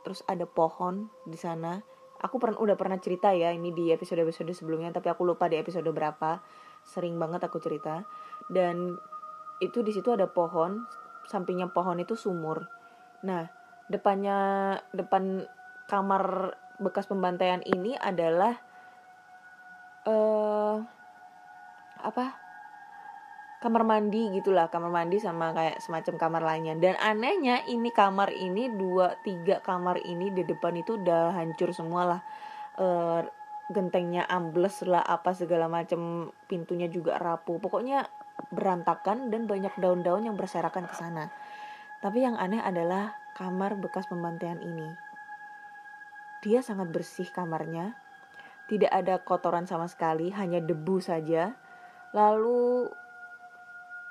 terus 0.03 0.25
ada 0.27 0.45
pohon 0.45 1.09
di 1.27 1.37
sana. 1.37 1.81
Aku 2.21 2.37
pernah 2.37 2.61
udah 2.61 2.77
pernah 2.77 3.01
cerita 3.01 3.33
ya 3.33 3.49
ini 3.49 3.73
di 3.73 3.89
episode 3.89 4.21
episode 4.21 4.53
sebelumnya 4.53 4.93
tapi 4.93 5.09
aku 5.09 5.25
lupa 5.25 5.49
di 5.49 5.57
episode 5.57 5.89
berapa. 5.89 6.41
Sering 6.85 7.17
banget 7.17 7.41
aku 7.45 7.57
cerita. 7.61 8.05
Dan 8.49 8.97
itu 9.61 9.81
di 9.81 9.93
situ 9.93 10.13
ada 10.13 10.29
pohon 10.29 10.85
sampingnya 11.29 11.73
pohon 11.73 12.01
itu 12.01 12.17
sumur. 12.17 12.69
Nah 13.25 13.49
depannya 13.89 14.79
depan 14.93 15.49
kamar 15.89 16.55
bekas 16.81 17.09
pembantaian 17.09 17.61
ini 17.65 17.97
adalah 17.99 18.57
uh, 20.09 20.81
apa 22.01 22.50
kamar 23.61 23.85
mandi 23.85 24.33
gitulah 24.33 24.73
kamar 24.73 24.88
mandi 24.88 25.20
sama 25.20 25.53
kayak 25.53 25.85
semacam 25.85 26.14
kamar 26.16 26.42
lainnya. 26.42 26.75
Dan 26.81 26.96
anehnya 26.96 27.62
ini 27.68 27.92
kamar 27.92 28.33
ini 28.33 28.73
dua 28.73 29.20
tiga 29.20 29.61
kamar 29.61 30.01
ini 30.03 30.33
di 30.33 30.42
depan 30.49 30.75
itu 30.81 30.96
udah 30.96 31.37
hancur 31.37 31.77
semua 31.77 32.03
lah 32.16 32.20
uh, 32.81 33.20
gentengnya 33.70 34.27
ambles 34.27 34.83
lah 34.83 35.05
apa 35.05 35.37
segala 35.37 35.68
macam 35.68 36.33
pintunya 36.49 36.88
juga 36.88 37.20
rapuh. 37.20 37.61
Pokoknya 37.61 38.09
berantakan 38.49 39.29
dan 39.29 39.44
banyak 39.44 39.77
daun-daun 39.77 40.25
yang 40.25 40.35
berserakan 40.35 40.88
ke 40.88 40.96
sana. 40.96 41.29
Tapi 42.01 42.25
yang 42.25 42.40
aneh 42.40 42.64
adalah 42.64 43.14
kamar 43.37 43.77
bekas 43.77 44.09
pembantaian 44.09 44.59
ini. 44.64 44.88
Dia 46.40 46.64
sangat 46.64 46.88
bersih 46.88 47.29
kamarnya 47.29 47.92
tidak 48.70 48.94
ada 48.94 49.18
kotoran 49.18 49.66
sama 49.66 49.90
sekali, 49.90 50.31
hanya 50.31 50.62
debu 50.62 51.03
saja. 51.03 51.59
Lalu 52.14 52.87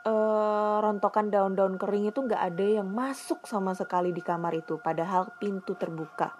eh, 0.05 0.75
rontokan 0.83 1.31
daun-daun 1.33 1.75
kering 1.75 2.11
itu 2.11 2.19
nggak 2.23 2.39
ada 2.39 2.65
yang 2.81 2.89
masuk 2.91 3.43
sama 3.49 3.75
sekali 3.75 4.15
di 4.15 4.23
kamar 4.23 4.55
itu, 4.55 4.77
padahal 4.79 5.33
pintu 5.41 5.75
terbuka. 5.75 6.35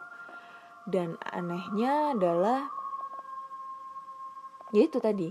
Dan 0.87 1.19
anehnya 1.21 2.15
adalah, 2.15 2.71
ya 4.71 4.81
itu 4.85 4.97
tadi, 5.01 5.29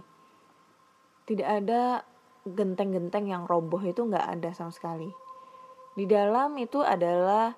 tidak 1.25 1.49
ada 1.49 2.03
genteng-genteng 2.49 3.29
yang 3.29 3.45
roboh 3.45 3.81
itu 3.85 4.05
nggak 4.05 4.27
ada 4.39 4.51
sama 4.57 4.73
sekali. 4.73 5.11
Di 5.99 6.07
dalam 6.07 6.55
itu 6.57 6.81
adalah 6.81 7.53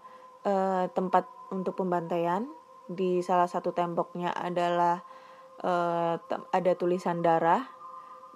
eh, 0.46 0.86
tempat 0.90 1.26
untuk 1.54 1.78
pembantaian. 1.78 2.46
Di 2.90 3.22
salah 3.22 3.46
satu 3.46 3.70
temboknya 3.70 4.34
adalah 4.34 4.98
uh, 5.64 6.14
ada 6.50 6.72
tulisan 6.76 7.20
darah 7.20 7.79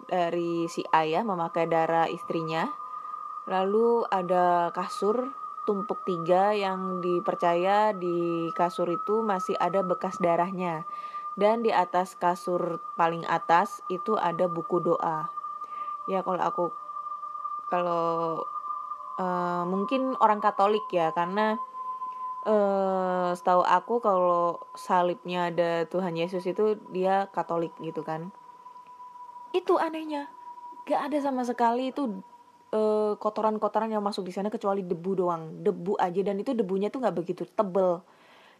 dari 0.07 0.69
si 0.69 0.85
ayah 0.93 1.25
memakai 1.27 1.69
darah 1.69 2.07
istrinya. 2.09 2.71
Lalu 3.45 4.09
ada 4.09 4.73
kasur 4.73 5.33
tumpuk 5.65 6.05
tiga 6.05 6.53
yang 6.53 7.01
dipercaya 7.01 7.97
di 7.97 8.49
kasur 8.53 8.89
itu 8.93 9.25
masih 9.25 9.57
ada 9.57 9.81
bekas 9.81 10.21
darahnya. 10.21 10.85
Dan 11.35 11.67
di 11.67 11.75
atas 11.75 12.15
kasur 12.15 12.79
paling 12.95 13.27
atas 13.27 13.83
itu 13.91 14.15
ada 14.15 14.47
buku 14.47 14.79
doa. 14.79 15.29
Ya 16.07 16.23
kalau 16.23 16.41
aku 16.45 16.65
kalau 17.67 18.45
uh, 19.19 19.65
mungkin 19.67 20.15
orang 20.21 20.39
Katolik 20.39 20.87
ya 20.93 21.11
karena 21.11 21.59
uh, 22.47 23.33
setahu 23.35 23.65
aku 23.65 23.99
kalau 23.99 24.63
salibnya 24.77 25.51
ada 25.51 25.89
Tuhan 25.89 26.15
Yesus 26.15 26.45
itu 26.47 26.79
dia 26.93 27.29
Katolik 27.33 27.75
gitu 27.81 28.05
kan 28.05 28.31
itu 29.55 29.79
anehnya 29.79 30.27
gak 30.85 31.09
ada 31.09 31.19
sama 31.23 31.47
sekali 31.47 31.95
itu 31.95 32.21
uh, 32.75 33.15
kotoran-kotoran 33.17 33.89
yang 33.89 34.03
masuk 34.03 34.27
di 34.27 34.35
sana 34.35 34.51
kecuali 34.51 34.83
debu 34.83 35.11
doang 35.15 35.63
debu 35.63 35.97
aja 35.97 36.21
dan 36.21 36.43
itu 36.43 36.53
debunya 36.53 36.91
tuh 36.91 37.01
nggak 37.01 37.17
begitu 37.17 37.47
tebel 37.49 38.03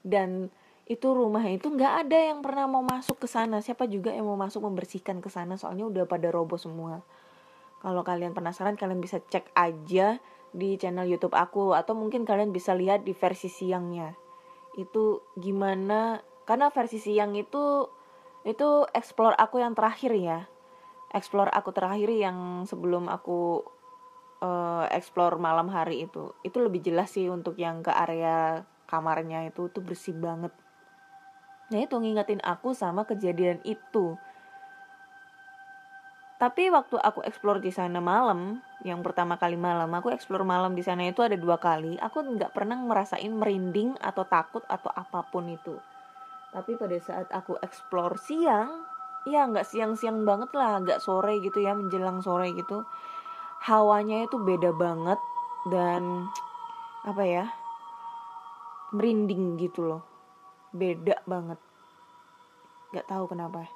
dan 0.07 0.49
itu 0.89 1.11
rumah 1.13 1.45
itu 1.49 1.69
nggak 1.69 2.09
ada 2.09 2.19
yang 2.33 2.41
pernah 2.41 2.65
mau 2.65 2.85
masuk 2.85 3.21
ke 3.21 3.29
sana 3.29 3.61
siapa 3.61 3.85
juga 3.91 4.15
yang 4.15 4.25
mau 4.25 4.39
masuk 4.39 4.65
membersihkan 4.65 5.21
ke 5.21 5.29
sana 5.29 5.59
soalnya 5.59 5.85
udah 5.89 6.05
pada 6.09 6.33
roboh 6.33 6.61
semua 6.61 7.05
kalau 7.85 8.01
kalian 8.01 8.33
penasaran 8.33 8.81
kalian 8.81 9.05
bisa 9.05 9.21
cek 9.21 9.53
aja 9.53 10.17
di 10.55 10.79
channel 10.79 11.05
YouTube 11.05 11.35
aku 11.35 11.75
atau 11.75 11.99
mungkin 11.99 12.23
kalian 12.23 12.55
bisa 12.55 12.73
lihat 12.73 13.03
di 13.03 13.13
versi 13.13 13.51
siangnya. 13.51 14.15
Itu 14.79 15.27
gimana? 15.37 16.23
Karena 16.47 16.71
versi 16.71 17.03
siang 17.03 17.35
itu 17.35 17.85
itu 18.47 18.89
explore 18.95 19.35
aku 19.35 19.61
yang 19.61 19.77
terakhir 19.77 20.15
ya. 20.15 20.49
Explore 21.15 21.55
aku 21.55 21.71
terakhir 21.71 22.11
yang 22.11 22.67
sebelum 22.67 23.07
aku 23.07 23.63
uh, 24.43 24.91
explore 24.91 25.39
malam 25.39 25.71
hari 25.71 26.11
itu. 26.11 26.35
Itu 26.43 26.59
lebih 26.59 26.83
jelas 26.83 27.15
sih 27.15 27.31
untuk 27.31 27.55
yang 27.55 27.87
ke 27.87 27.95
area 27.95 28.67
kamarnya 28.91 29.47
itu 29.47 29.71
tuh 29.71 29.81
bersih 29.81 30.19
banget. 30.19 30.51
Nah 31.71 31.79
itu 31.79 31.95
ngingetin 31.95 32.43
aku 32.43 32.75
sama 32.75 33.07
kejadian 33.07 33.63
itu 33.63 34.19
tapi 36.45 36.69
waktu 36.69 37.01
aku 37.01 37.25
explore 37.25 37.57
di 37.57 37.73
sana 37.73 38.05
malam 38.05 38.61
yang 38.85 39.01
pertama 39.01 39.41
kali 39.41 39.57
malam 39.57 39.89
aku 39.97 40.13
explore 40.13 40.45
malam 40.45 40.77
di 40.77 40.85
sana 40.85 41.09
itu 41.09 41.25
ada 41.25 41.41
dua 41.41 41.57
kali 41.57 41.97
aku 41.97 42.21
nggak 42.21 42.53
pernah 42.53 42.77
merasain 42.77 43.33
merinding 43.33 43.97
atau 43.97 44.29
takut 44.29 44.61
atau 44.69 44.93
apa 44.93 45.25
pun 45.33 45.49
itu 45.49 45.81
tapi 46.53 46.77
pada 46.77 47.01
saat 47.01 47.33
aku 47.33 47.57
explore 47.65 48.21
siang 48.21 48.84
ya 49.25 49.49
nggak 49.49 49.65
siang-siang 49.65 50.25
banget 50.29 50.53
lah 50.53 50.81
nggak 50.85 51.01
sore 51.01 51.41
gitu 51.41 51.61
ya 51.65 51.73
menjelang 51.73 52.21
sore 52.21 52.53
gitu. 52.53 52.85
Hawanya 53.65 54.29
itu 54.29 54.37
beda 54.37 54.77
banget 54.77 55.17
dan 55.73 56.29
apa 57.05 57.23
ya 57.25 57.45
merinding 58.93 59.57
gitu 59.57 59.89
loh. 59.89 60.03
Beda 60.71 61.21
banget. 61.25 61.57
Nggak 62.93 63.09
tahu 63.09 63.25
kenapa. 63.33 63.67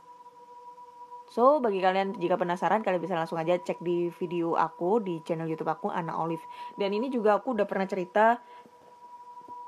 So, 1.28 1.60
bagi 1.60 1.84
kalian 1.84 2.16
jika 2.16 2.40
penasaran, 2.40 2.80
kalian 2.80 3.04
bisa 3.04 3.12
langsung 3.12 3.36
aja 3.36 3.60
cek 3.60 3.84
di 3.84 4.08
video 4.16 4.56
aku 4.56 4.96
di 5.04 5.20
channel 5.20 5.44
YouTube 5.44 5.68
aku 5.68 5.92
Ana 5.92 6.16
Olive. 6.16 6.40
Dan 6.80 6.96
ini 6.96 7.12
juga 7.12 7.36
aku 7.36 7.52
udah 7.52 7.68
pernah 7.68 7.84
cerita 7.84 8.40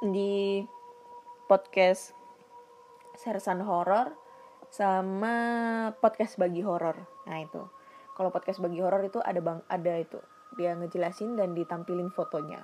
di 0.01 0.65
podcast 1.45 2.17
Sersan 3.13 3.61
Horor 3.61 4.30
sama 4.71 5.35
podcast 5.99 6.39
bagi 6.39 6.63
horor. 6.63 6.95
Nah, 7.27 7.39
itu. 7.43 7.63
Kalau 8.15 8.31
podcast 8.31 8.63
bagi 8.63 8.79
horor 8.79 9.03
itu 9.03 9.19
ada 9.19 9.43
bang 9.43 9.61
ada 9.67 9.95
itu. 9.99 10.23
Dia 10.55 10.79
ngejelasin 10.79 11.35
dan 11.35 11.53
ditampilin 11.53 12.11
fotonya. 12.15 12.63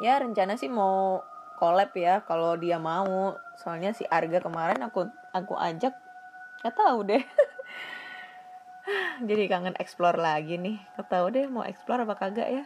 Ya, 0.00 0.16
rencana 0.18 0.56
sih 0.56 0.72
mau 0.72 1.20
collab 1.60 1.92
ya 1.92 2.24
kalau 2.24 2.56
dia 2.56 2.80
mau. 2.80 3.36
Soalnya 3.60 3.92
si 3.92 4.08
Arga 4.08 4.40
kemarin 4.40 4.80
aku 4.82 5.06
aku 5.36 5.54
ajak 5.60 5.92
nggak 6.64 6.76
tahu 6.76 6.98
deh. 7.04 7.22
jadi 9.28 9.46
kangen 9.46 9.76
explore 9.78 10.18
lagi 10.18 10.58
nih 10.58 10.78
gak 10.98 11.06
tahu 11.06 11.30
deh 11.30 11.46
mau 11.46 11.62
explore 11.62 12.02
apa 12.02 12.18
kagak 12.18 12.48
ya 12.50 12.64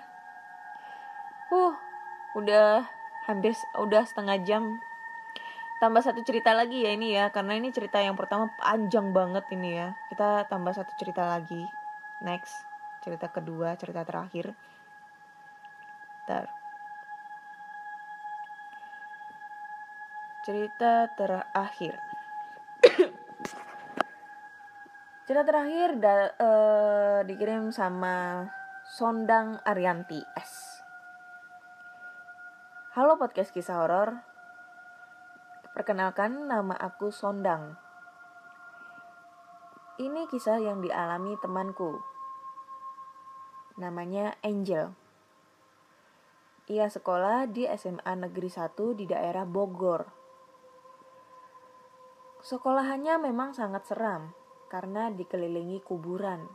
uh 1.53 1.75
udah 2.37 2.85
hampir 3.29 3.53
udah 3.81 4.03
setengah 4.05 4.41
jam 4.45 4.65
tambah 5.77 6.01
satu 6.01 6.25
cerita 6.25 6.57
lagi 6.57 6.89
ya 6.89 6.97
ini 6.97 7.13
ya 7.13 7.29
karena 7.29 7.61
ini 7.61 7.69
cerita 7.69 8.01
yang 8.01 8.17
pertama 8.17 8.49
panjang 8.57 9.13
banget 9.13 9.45
ini 9.53 9.77
ya 9.77 9.93
kita 10.09 10.49
tambah 10.49 10.73
satu 10.73 10.93
cerita 10.97 11.29
lagi 11.29 11.69
next 12.25 12.57
cerita 13.05 13.29
kedua 13.29 13.77
cerita 13.77 14.01
terakhir 14.03 14.57
Ntar. 16.27 16.49
cerita 20.43 20.93
terakhir 21.15 21.95
Cerita 25.27 25.43
terakhir 25.43 25.99
da, 25.99 26.31
uh, 26.39 27.19
dikirim 27.27 27.75
sama 27.75 28.47
Sondang 28.87 29.59
Arianti 29.67 30.23
S. 30.39 30.79
Halo 32.95 33.19
podcast 33.19 33.51
kisah 33.51 33.83
horor. 33.83 34.36
Perkenalkan 35.77 36.49
nama 36.49 36.73
aku 36.73 37.13
Sondang. 37.13 37.77
Ini 40.01 40.25
kisah 40.25 40.57
yang 40.57 40.81
dialami 40.81 41.37
temanku. 41.37 42.01
Namanya 43.77 44.41
Angel. 44.41 44.97
Ia 46.73 46.89
sekolah 46.89 47.53
di 47.53 47.69
SMA 47.77 48.09
Negeri 48.09 48.49
1 48.49 48.73
di 48.97 49.05
daerah 49.05 49.45
Bogor. 49.45 50.09
Sekolahannya 52.41 53.29
memang 53.29 53.53
sangat 53.53 53.85
seram 53.85 54.33
karena 54.73 55.13
dikelilingi 55.13 55.85
kuburan. 55.85 56.49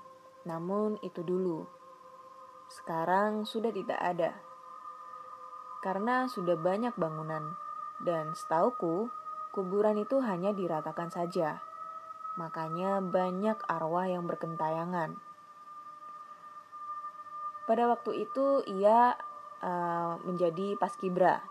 Namun 0.50 0.98
itu 1.06 1.22
dulu. 1.22 1.70
Sekarang 2.74 3.46
sudah 3.46 3.70
tidak 3.70 4.02
ada. 4.02 4.34
Karena 5.86 6.26
sudah 6.26 6.58
banyak 6.58 6.98
bangunan. 6.98 7.70
Dan 8.02 8.34
setauku, 8.34 9.14
kuburan 9.54 10.02
itu 10.02 10.18
hanya 10.26 10.52
diratakan 10.52 11.14
saja. 11.14 11.62
Makanya 12.36 13.04
banyak 13.04 13.62
arwah 13.70 14.10
yang 14.10 14.26
berkentayangan. 14.26 15.20
Pada 17.70 17.84
waktu 17.88 18.26
itu 18.26 18.66
ia 18.68 19.14
uh, 19.62 20.18
menjadi 20.26 20.76
paskibra. 20.76 21.46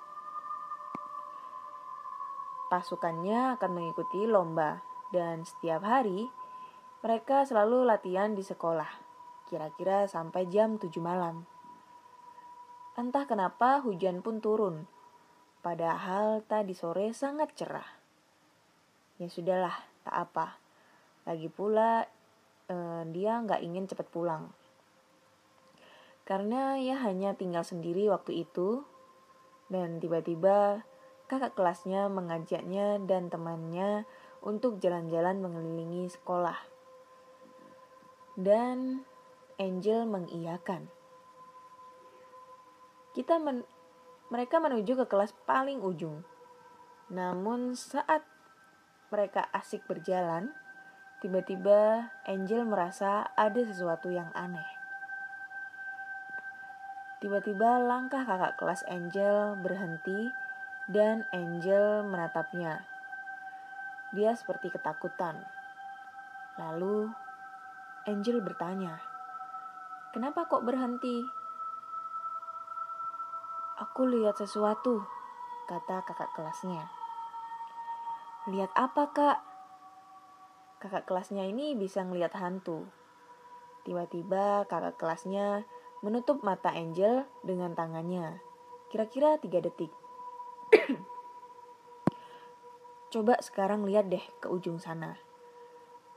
Pasukannya 2.70 3.58
akan 3.58 3.70
mengikuti 3.70 4.26
lomba 4.26 4.82
dan 5.10 5.42
setiap 5.42 5.82
hari 5.82 6.30
mereka 7.00 7.48
selalu 7.48 7.88
latihan 7.88 8.36
di 8.36 8.44
sekolah, 8.44 8.86
kira-kira 9.48 10.04
sampai 10.04 10.44
jam 10.52 10.76
7 10.76 10.92
malam. 11.00 11.48
Entah 12.92 13.24
kenapa 13.24 13.80
hujan 13.80 14.20
pun 14.20 14.44
turun, 14.44 14.84
padahal 15.60 16.44
tadi 16.44 16.72
sore 16.76 17.12
sangat 17.12 17.52
cerah. 17.56 17.88
Ya 19.20 19.28
sudahlah, 19.28 19.76
tak 20.04 20.16
apa. 20.16 20.46
Lagi 21.28 21.48
pula 21.52 22.08
eh, 22.68 23.02
dia 23.12 23.40
nggak 23.40 23.62
ingin 23.64 23.88
cepat 23.88 24.08
pulang. 24.08 24.48
Karena 26.24 26.78
ia 26.78 27.00
hanya 27.04 27.34
tinggal 27.34 27.66
sendiri 27.66 28.06
waktu 28.08 28.46
itu, 28.46 28.86
dan 29.68 29.98
tiba-tiba 29.98 30.82
kakak 31.30 31.54
kelasnya 31.54 32.10
mengajaknya 32.10 32.98
dan 33.02 33.30
temannya 33.30 34.08
untuk 34.42 34.82
jalan-jalan 34.82 35.38
mengelilingi 35.38 36.10
sekolah 36.10 36.70
dan 38.40 39.04
Angel 39.60 40.08
mengiyakan. 40.08 40.88
Kita 43.12 43.36
men 43.36 43.68
mereka 44.30 44.62
menuju 44.62 44.94
ke 44.94 45.06
kelas 45.10 45.34
paling 45.44 45.82
ujung. 45.82 46.22
Namun 47.10 47.74
saat 47.74 48.22
mereka 49.10 49.50
asik 49.50 49.82
berjalan, 49.90 50.54
tiba-tiba 51.18 52.14
Angel 52.22 52.62
merasa 52.62 53.26
ada 53.34 53.58
sesuatu 53.58 54.06
yang 54.06 54.30
aneh. 54.38 54.66
Tiba-tiba 57.20 57.82
langkah 57.82 58.22
kakak 58.24 58.56
kelas 58.56 58.86
Angel 58.86 59.58
berhenti 59.58 60.30
dan 60.86 61.26
Angel 61.34 62.06
menatapnya. 62.06 62.86
Dia 64.14 64.32
seperti 64.38 64.72
ketakutan. 64.72 65.42
Lalu 66.56 67.10
Angel 68.08 68.40
bertanya, 68.40 68.96
"Kenapa 70.14 70.48
kok 70.48 70.64
berhenti?" 70.64 71.39
"Aku 73.90 74.06
lihat 74.06 74.38
sesuatu," 74.38 75.02
kata 75.66 76.06
kakak 76.06 76.30
kelasnya. 76.38 76.86
"Lihat 78.46 78.70
apa, 78.78 79.10
Kak?" 79.10 79.38
Kakak 80.78 81.10
kelasnya 81.10 81.42
ini 81.42 81.74
bisa 81.74 82.06
ngelihat 82.06 82.38
hantu. 82.38 82.86
Tiba-tiba 83.82 84.62
kakak 84.70 84.94
kelasnya 84.94 85.66
menutup 86.06 86.38
mata 86.46 86.70
Angel 86.70 87.26
dengan 87.42 87.74
tangannya. 87.74 88.38
Kira-kira 88.94 89.42
tiga 89.42 89.58
detik. 89.58 89.90
Coba 93.12 93.42
sekarang 93.42 93.82
lihat 93.90 94.06
deh 94.06 94.22
ke 94.38 94.46
ujung 94.46 94.78
sana. 94.78 95.18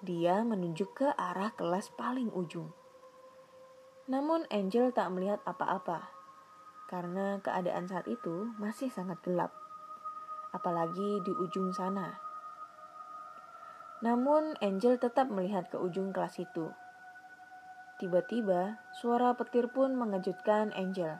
Dia 0.05 0.45
menunjuk 0.45 0.93
ke 0.93 1.09
arah 1.17 1.49
kelas 1.57 1.89
paling 1.97 2.29
ujung. 2.37 2.69
Namun 4.05 4.45
Angel 4.53 4.93
tak 4.93 5.09
melihat 5.09 5.41
apa-apa 5.41 6.22
karena 6.93 7.41
keadaan 7.41 7.89
saat 7.89 8.05
itu 8.05 8.53
masih 8.61 8.93
sangat 8.93 9.17
gelap, 9.25 9.49
apalagi 10.53 11.25
di 11.25 11.33
ujung 11.41 11.73
sana. 11.73 12.21
Namun 14.05 14.53
Angel 14.61 15.01
tetap 15.01 15.25
melihat 15.33 15.73
ke 15.73 15.81
ujung 15.81 16.13
kelas 16.13 16.37
itu. 16.37 16.69
Tiba-tiba 17.97 18.77
suara 18.93 19.33
petir 19.33 19.73
pun 19.73 19.97
mengejutkan 19.97 20.69
Angel. 20.77 21.17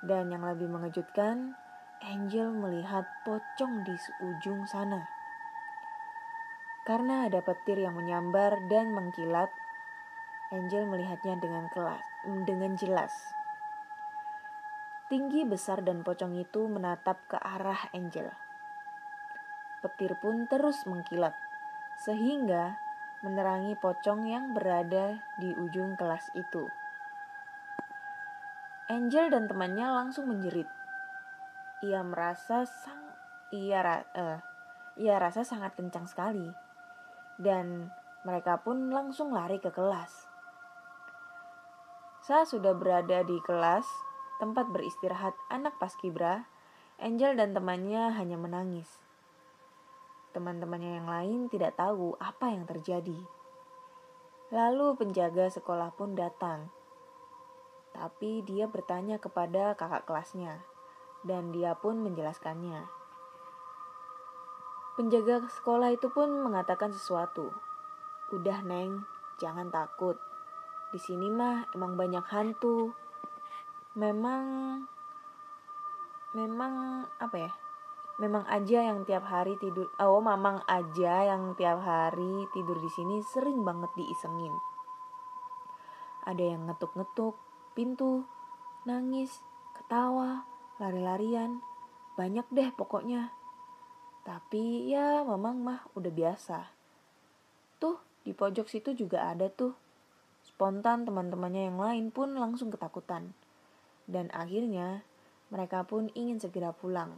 Dan 0.00 0.32
yang 0.32 0.40
lebih 0.40 0.72
mengejutkan, 0.72 1.52
Angel 2.00 2.48
melihat 2.56 3.04
pocong 3.28 3.84
di 3.84 3.92
ujung 4.24 4.64
sana. 4.64 5.04
Karena 6.88 7.28
ada 7.28 7.44
petir 7.44 7.76
yang 7.76 7.92
menyambar 7.92 8.56
dan 8.72 8.96
mengkilat, 8.96 9.52
Angel 10.48 10.88
melihatnya 10.88 11.36
dengan 11.44 11.68
kelas, 11.76 12.04
dengan 12.48 12.72
jelas. 12.80 13.12
Tinggi 15.12 15.44
besar 15.44 15.84
dan 15.84 16.00
pocong 16.00 16.32
itu 16.40 16.64
menatap 16.64 17.20
ke 17.28 17.36
arah 17.36 17.92
Angel. 17.92 18.32
Petir 19.84 20.16
pun 20.16 20.48
terus 20.48 20.88
mengkilat, 20.88 21.36
sehingga 22.00 22.80
menerangi 23.20 23.76
pocong 23.76 24.24
yang 24.24 24.56
berada 24.56 25.20
di 25.36 25.52
ujung 25.52 26.00
kelas 26.00 26.24
itu. 26.32 26.64
Angel 28.88 29.28
dan 29.28 29.44
temannya 29.44 29.92
langsung 29.92 30.28
menjerit. 30.28 30.68
Ia 31.84 32.00
merasa 32.00 32.64
sang 32.64 33.04
ia 33.52 33.80
uh, 34.16 34.40
ia 34.96 35.16
rasa 35.20 35.44
sangat 35.44 35.76
kencang 35.76 36.08
sekali 36.08 36.48
dan 37.36 37.92
mereka 38.24 38.56
pun 38.60 38.88
langsung 38.88 39.36
lari 39.36 39.60
ke 39.60 39.68
kelas. 39.68 40.32
Saat 42.24 42.56
sudah 42.56 42.72
berada 42.72 43.20
di 43.20 43.36
kelas, 43.44 43.84
tempat 44.44 44.68
beristirahat 44.68 45.32
anak 45.48 45.80
paskibra, 45.80 46.44
Angel 47.00 47.32
dan 47.32 47.56
temannya 47.56 48.12
hanya 48.12 48.36
menangis. 48.36 49.00
Teman-temannya 50.36 51.00
yang 51.00 51.08
lain 51.08 51.40
tidak 51.48 51.80
tahu 51.80 52.12
apa 52.20 52.52
yang 52.52 52.68
terjadi. 52.68 53.16
Lalu 54.52 55.00
penjaga 55.00 55.48
sekolah 55.48 55.96
pun 55.96 56.12
datang. 56.12 56.68
Tapi 57.96 58.44
dia 58.44 58.68
bertanya 58.68 59.16
kepada 59.16 59.72
kakak 59.74 60.04
kelasnya, 60.04 60.60
dan 61.24 61.48
dia 61.50 61.72
pun 61.74 62.04
menjelaskannya. 62.04 62.84
Penjaga 64.94 65.48
sekolah 65.50 65.90
itu 65.96 66.12
pun 66.12 66.30
mengatakan 66.30 66.92
sesuatu. 66.92 67.50
Udah 68.30 68.60
neng, 68.62 69.08
jangan 69.42 69.72
takut. 69.72 70.20
Di 70.94 71.00
sini 71.02 71.26
mah 71.32 71.66
emang 71.74 71.98
banyak 71.98 72.22
hantu. 72.30 72.94
Memang, 73.94 74.82
memang 76.34 77.06
apa 77.22 77.36
ya? 77.38 77.52
Memang 78.18 78.42
aja 78.50 78.90
yang 78.90 79.06
tiap 79.06 79.22
hari 79.22 79.54
tidur. 79.62 79.86
Oh, 80.02 80.18
mamang 80.18 80.66
aja 80.66 81.30
yang 81.30 81.54
tiap 81.54 81.78
hari 81.78 82.50
tidur 82.50 82.74
di 82.82 82.90
sini 82.90 83.22
sering 83.22 83.62
banget 83.62 83.94
diisengin. 83.94 84.50
Ada 86.26 86.42
yang 86.42 86.66
ngetuk-ngetuk 86.66 87.38
pintu, 87.78 88.26
nangis, 88.82 89.38
ketawa, 89.78 90.42
lari-larian. 90.82 91.62
Banyak 92.18 92.50
deh 92.50 92.74
pokoknya. 92.74 93.30
Tapi 94.26 94.90
ya 94.90 95.22
memang 95.22 95.62
mah 95.62 95.86
udah 95.94 96.10
biasa. 96.10 96.66
Tuh 97.78 98.02
di 98.26 98.34
pojok 98.34 98.66
situ 98.66 98.90
juga 98.90 99.30
ada 99.30 99.46
tuh. 99.46 99.70
Spontan 100.42 101.06
teman-temannya 101.06 101.70
yang 101.70 101.78
lain 101.78 102.10
pun 102.10 102.34
langsung 102.34 102.74
ketakutan. 102.74 103.43
Dan 104.04 104.28
akhirnya 104.32 105.04
mereka 105.48 105.84
pun 105.84 106.10
ingin 106.12 106.40
segera 106.40 106.74
pulang. 106.74 107.16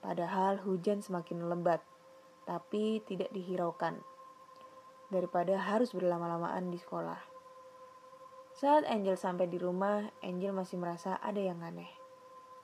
Padahal 0.00 0.60
hujan 0.64 1.04
semakin 1.04 1.46
lebat, 1.46 1.84
tapi 2.48 3.04
tidak 3.04 3.28
dihiraukan. 3.36 4.00
Daripada 5.12 5.60
harus 5.60 5.92
berlama-lamaan 5.92 6.72
di 6.72 6.78
sekolah. 6.80 7.20
Saat 8.56 8.88
Angel 8.88 9.16
sampai 9.16 9.48
di 9.48 9.56
rumah, 9.56 10.04
Angel 10.24 10.52
masih 10.52 10.80
merasa 10.80 11.16
ada 11.20 11.40
yang 11.40 11.60
aneh. 11.60 11.88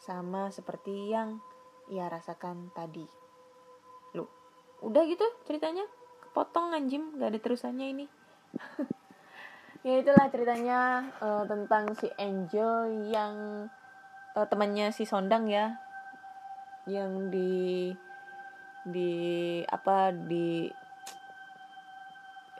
Sama 0.00 0.52
seperti 0.52 1.12
yang 1.12 1.40
ia 1.88 2.10
rasakan 2.10 2.74
tadi. 2.74 3.06
Loh, 4.16 4.28
udah 4.82 5.02
gitu 5.08 5.24
ceritanya? 5.46 5.84
Kepotong 6.26 6.74
anjim, 6.74 7.16
gak 7.16 7.32
ada 7.32 7.40
terusannya 7.40 7.86
ini. 7.96 8.06
ya 9.86 10.02
itulah 10.02 10.26
ceritanya 10.26 11.06
uh, 11.22 11.46
tentang 11.46 11.94
si 11.94 12.10
Angel 12.18 13.06
yang 13.06 13.34
uh, 14.34 14.46
temannya 14.50 14.90
si 14.90 15.06
Sondang 15.06 15.46
ya. 15.46 15.78
Yang 16.90 17.12
di 17.30 17.54
di 18.82 19.12
apa 19.66 20.10
di 20.10 20.66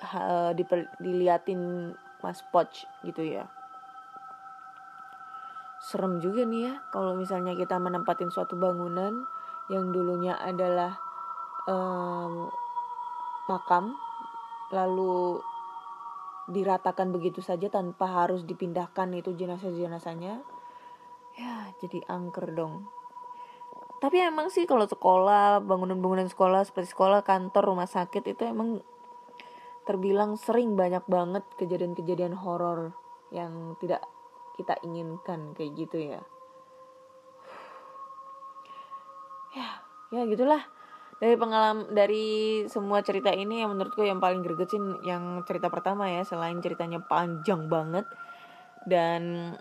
uh, 0.07 0.55
di 0.55 0.63
diliatin 1.03 1.91
Mas 2.23 2.43
Poch 2.47 2.87
gitu 3.03 3.23
ya 3.23 3.47
serem 5.87 6.19
juga 6.19 6.43
nih 6.43 6.67
ya 6.67 6.75
kalau 6.91 7.15
misalnya 7.15 7.55
kita 7.55 7.79
menempatin 7.79 8.27
suatu 8.27 8.59
bangunan 8.59 9.23
yang 9.71 9.95
dulunya 9.95 10.35
adalah 10.35 10.99
um, 11.71 12.51
makam 13.47 13.95
lalu 14.75 15.39
diratakan 16.47 17.11
begitu 17.11 17.43
saja 17.43 17.67
tanpa 17.67 18.07
harus 18.07 18.47
dipindahkan 18.47 19.11
itu 19.19 19.35
jenazah-jenazahnya 19.35 20.43
ya 21.37 21.55
jadi 21.83 22.01
angker 22.07 22.55
dong. 22.55 22.89
Tapi 23.97 24.21
emang 24.21 24.53
sih 24.53 24.69
kalau 24.69 24.85
sekolah 24.85 25.65
bangunan-bangunan 25.65 26.29
sekolah 26.29 26.63
seperti 26.69 26.93
sekolah 26.93 27.25
kantor 27.25 27.73
rumah 27.75 27.89
sakit 27.89 28.25
itu 28.29 28.43
emang 28.45 28.85
terbilang 29.89 30.37
sering 30.37 30.77
banyak 30.77 31.03
banget 31.09 31.45
kejadian-kejadian 31.57 32.37
horor 32.37 32.93
yang 33.33 33.75
tidak 33.81 34.05
kita 34.55 34.77
inginkan 34.85 35.57
kayak 35.57 35.73
gitu 35.75 35.99
ya. 35.99 36.21
Ya 39.57 39.69
ya 40.13 40.23
gitulah 40.29 40.63
dari 41.17 41.35
pengalaman 41.41 41.89
dari 41.97 42.27
semua 42.69 43.01
cerita 43.01 43.33
ini 43.33 43.65
yang 43.65 43.73
menurutku 43.73 44.05
yang 44.05 44.21
paling 44.21 44.45
gregetin 44.45 45.01
yang 45.01 45.41
cerita 45.49 45.73
pertama 45.73 46.13
ya 46.13 46.23
selain 46.29 46.61
ceritanya 46.61 47.01
panjang 47.01 47.73
banget 47.73 48.05
dan 48.85 49.55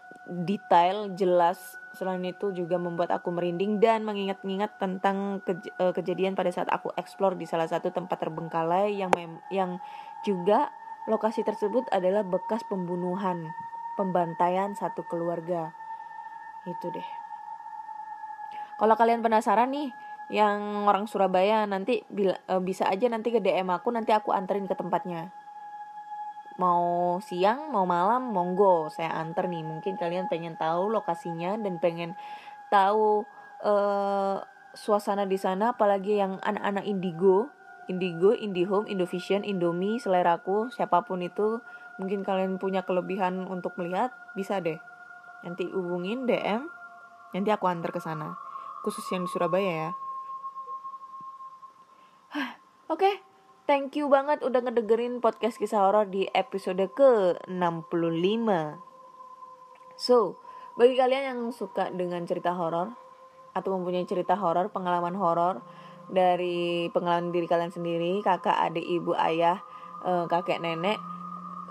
detail 0.46 1.16
jelas 1.16 1.80
selain 1.96 2.22
itu 2.28 2.52
juga 2.52 2.76
membuat 2.76 3.16
aku 3.16 3.32
merinding 3.32 3.80
dan 3.80 4.04
mengingat-ingat 4.04 4.76
tentang 4.78 5.40
kej 5.48 5.64
eh, 5.80 5.94
kejadian 5.96 6.36
pada 6.36 6.52
saat 6.52 6.68
aku 6.68 6.92
explore 7.00 7.40
di 7.40 7.48
salah 7.48 7.72
satu 7.72 7.90
tempat 7.90 8.20
terbengkalai 8.20 8.92
yang 8.92 9.14
yang 9.48 9.80
juga 10.28 10.70
lokasi 11.08 11.46
tersebut 11.46 11.88
adalah 11.94 12.26
bekas 12.26 12.66
pembunuhan 12.68 13.54
pembantaian 13.96 14.76
satu 14.76 15.06
keluarga. 15.08 15.72
Itu 16.68 16.92
deh. 16.92 17.10
Kalau 18.76 18.96
kalian 19.00 19.24
penasaran 19.24 19.72
nih 19.72 19.94
yang 20.34 20.90
orang 20.90 21.06
Surabaya 21.06 21.70
nanti 21.70 22.02
uh, 22.50 22.62
bisa 22.62 22.90
aja 22.90 23.06
nanti 23.06 23.30
ke 23.30 23.38
DM 23.38 23.70
aku 23.70 23.94
nanti 23.94 24.10
aku 24.10 24.34
anterin 24.34 24.66
ke 24.66 24.74
tempatnya. 24.74 25.30
Mau 26.58 27.20
siang 27.22 27.70
mau 27.70 27.86
malam 27.86 28.34
monggo. 28.34 28.90
Saya 28.90 29.14
anter 29.14 29.46
nih 29.46 29.62
mungkin 29.62 30.00
kalian 30.00 30.26
pengen 30.32 30.58
tahu 30.58 30.90
lokasinya 30.90 31.60
dan 31.62 31.78
pengen 31.78 32.18
tahu 32.74 33.28
uh, 33.62 34.42
suasana 34.74 35.30
di 35.30 35.38
sana 35.38 35.78
apalagi 35.78 36.18
yang 36.18 36.42
anak-anak 36.42 36.86
indigo. 36.88 37.54
Indigo 37.86 38.34
indihome 38.34 38.90
indovision 38.90 39.46
indomie 39.46 40.02
seleraku 40.02 40.74
siapa 40.74 41.06
pun 41.06 41.22
itu 41.22 41.62
mungkin 42.02 42.26
kalian 42.26 42.58
punya 42.58 42.82
kelebihan 42.82 43.46
untuk 43.46 43.78
melihat 43.78 44.10
bisa 44.34 44.58
deh. 44.58 44.82
Nanti 45.46 45.70
hubungin 45.70 46.26
DM 46.26 46.66
nanti 47.30 47.50
aku 47.54 47.70
antar 47.70 47.94
ke 47.94 48.02
sana. 48.02 48.34
Khusus 48.82 49.06
yang 49.14 49.30
di 49.30 49.30
Surabaya 49.30 49.70
ya 49.70 49.92
Oke, 52.86 53.02
okay, 53.02 53.16
thank 53.66 53.98
you 53.98 54.06
banget 54.14 54.46
udah 54.46 54.62
ngedengerin 54.62 55.18
podcast 55.18 55.58
kisah 55.58 55.82
horor 55.90 56.06
di 56.06 56.30
episode 56.38 56.86
ke-65. 56.94 58.46
So, 59.98 60.38
bagi 60.78 60.94
kalian 60.94 61.34
yang 61.34 61.40
suka 61.50 61.90
dengan 61.90 62.30
cerita 62.30 62.54
horor 62.54 62.94
atau 63.58 63.74
mempunyai 63.74 64.06
cerita 64.06 64.38
horor, 64.38 64.70
pengalaman 64.70 65.18
horor 65.18 65.66
dari 66.14 66.86
pengalaman 66.94 67.34
diri 67.34 67.50
kalian 67.50 67.74
sendiri, 67.74 68.22
kakak, 68.22 68.54
adik, 68.54 68.86
ibu, 68.86 69.18
ayah, 69.18 69.66
eh, 70.06 70.30
kakek, 70.30 70.62
nenek, 70.62 71.02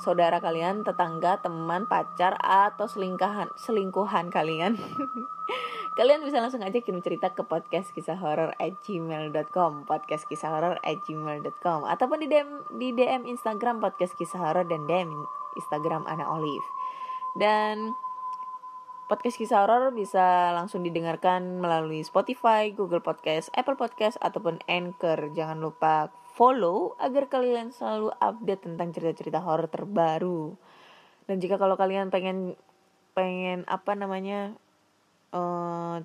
saudara 0.02 0.42
kalian, 0.42 0.82
tetangga, 0.82 1.38
teman, 1.38 1.86
pacar 1.86 2.34
atau 2.42 2.90
selingkuhan 2.90 3.54
selingkuhan 3.54 4.34
kalian 4.34 4.74
kalian 5.94 6.26
bisa 6.26 6.42
langsung 6.42 6.66
aja 6.66 6.74
kirim 6.82 6.98
cerita 7.06 7.30
ke 7.30 7.46
podcast 7.46 7.94
kisah 7.94 8.18
horor 8.18 8.50
at 8.58 8.74
gmail.com 8.82 9.86
podcast 9.86 10.26
kisah 10.26 10.50
horor 10.50 10.76
at 10.82 10.98
gmail.com 11.06 11.86
ataupun 11.86 12.18
di 12.18 12.26
DM, 12.26 12.50
di 12.82 12.88
DM 12.90 13.22
Instagram 13.30 13.78
podcast 13.78 14.18
kisah 14.18 14.42
horor 14.42 14.66
dan 14.66 14.90
DM 14.90 15.14
Instagram 15.54 16.02
Ana 16.10 16.26
Olive. 16.34 16.66
Dan 17.38 17.94
podcast 19.06 19.38
kisah 19.38 19.62
horor 19.62 19.94
bisa 19.94 20.50
langsung 20.50 20.82
didengarkan 20.82 21.62
melalui 21.62 22.02
Spotify, 22.02 22.74
Google 22.74 23.02
Podcast, 23.02 23.54
Apple 23.54 23.78
Podcast 23.78 24.18
ataupun 24.18 24.58
Anchor. 24.66 25.30
Jangan 25.30 25.62
lupa 25.62 26.10
follow 26.34 26.98
agar 26.98 27.30
kalian 27.30 27.70
selalu 27.70 28.10
update 28.18 28.66
tentang 28.66 28.90
cerita-cerita 28.90 29.38
horor 29.38 29.70
terbaru. 29.70 30.58
Dan 31.30 31.38
jika 31.38 31.54
kalau 31.54 31.78
kalian 31.78 32.10
pengen 32.10 32.58
pengen 33.14 33.62
apa 33.70 33.94
namanya 33.94 34.58
eh, 35.34 35.96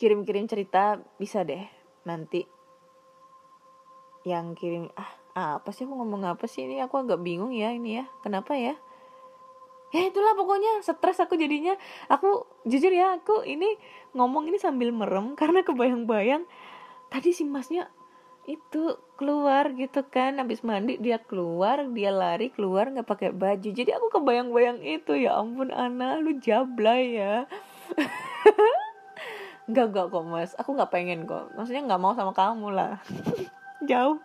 kirim-kirim 0.00 0.48
cerita 0.48 1.02
bisa 1.20 1.44
deh 1.44 1.60
nanti. 2.08 2.46
Yang 4.24 4.46
kirim 4.56 4.84
ah 4.96 5.20
apa 5.60 5.72
sih 5.72 5.84
aku 5.84 5.94
ngomong 6.00 6.24
apa 6.24 6.48
sih 6.48 6.64
ini? 6.64 6.80
Aku 6.80 7.02
agak 7.02 7.20
bingung 7.20 7.52
ya 7.52 7.74
ini 7.74 8.00
ya. 8.00 8.04
Kenapa 8.24 8.56
ya? 8.56 8.78
Ya 9.90 10.06
itulah 10.06 10.38
pokoknya 10.38 10.86
stres 10.86 11.18
aku 11.18 11.34
jadinya. 11.34 11.74
Aku 12.06 12.46
jujur 12.64 12.94
ya 12.94 13.18
aku 13.18 13.42
ini 13.42 13.74
ngomong 14.14 14.48
ini 14.48 14.56
sambil 14.56 14.94
merem 14.94 15.34
karena 15.36 15.66
kebayang-bayang. 15.66 16.46
Tadi 17.10 17.34
si 17.34 17.42
masnya 17.42 17.90
itu 18.48 18.96
keluar 19.20 19.72
gitu 19.76 20.06
kan. 20.06 20.40
Habis 20.40 20.64
mandi 20.64 20.96
dia 20.96 21.20
keluar 21.20 21.84
dia 21.92 22.12
lari 22.14 22.48
keluar 22.52 22.88
nggak 22.88 23.08
pakai 23.08 23.30
baju. 23.34 23.68
Jadi 23.68 23.90
aku 23.92 24.06
kebayang-bayang 24.20 24.80
itu 24.80 25.16
ya 25.16 25.40
ampun 25.40 25.74
Ana 25.74 26.16
lu 26.16 26.38
jablay 26.40 27.20
ya. 27.20 27.44
Nggak 29.70 29.86
nggak 29.94 30.06
kok 30.10 30.24
mas. 30.26 30.50
Aku 30.58 30.74
nggak 30.74 30.90
pengen 30.90 31.30
kok. 31.30 31.54
Maksudnya 31.54 31.86
nggak 31.86 32.02
mau 32.02 32.12
sama 32.18 32.34
kamu 32.34 32.74
lah. 32.74 32.98
Jauh. 33.88 34.18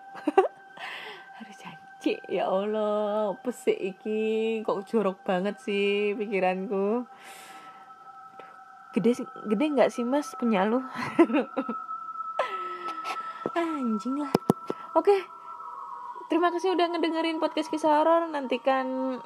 Harus 1.37 1.57
janji 1.61 2.17
ya 2.25 2.49
Allah. 2.49 3.37
Apa 3.37 3.53
sih 3.53 3.77
iki. 3.77 4.65
Kok 4.65 4.89
jorok 4.89 5.21
banget 5.21 5.61
sih 5.61 6.17
pikiranku. 6.17 7.05
Gede 8.97 9.21
gede 9.45 9.65
nggak 9.69 9.91
sih 9.93 10.01
mas 10.01 10.33
punya 10.39 10.65
lu 10.65 10.81
anjing 13.55 14.19
lah. 14.19 14.31
Oke. 14.93 15.15
Terima 16.25 16.49
kasih 16.49 16.73
udah 16.73 16.89
ngedengerin 16.89 17.39
podcast 17.39 17.69
kisah 17.69 18.01
horor. 18.01 18.27
Nantikan 18.27 19.17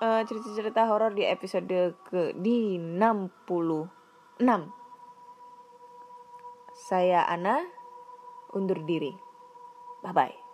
uh, 0.00 0.22
cerita-cerita 0.24 0.88
horor 0.88 1.12
di 1.12 1.24
episode 1.28 1.94
ke 2.08 2.32
di 2.38 2.80
66 2.80 4.40
saya 6.88 7.26
Ana 7.26 7.60
undur 8.54 8.80
diri. 8.86 9.12
Bye 10.00 10.14
bye. 10.14 10.47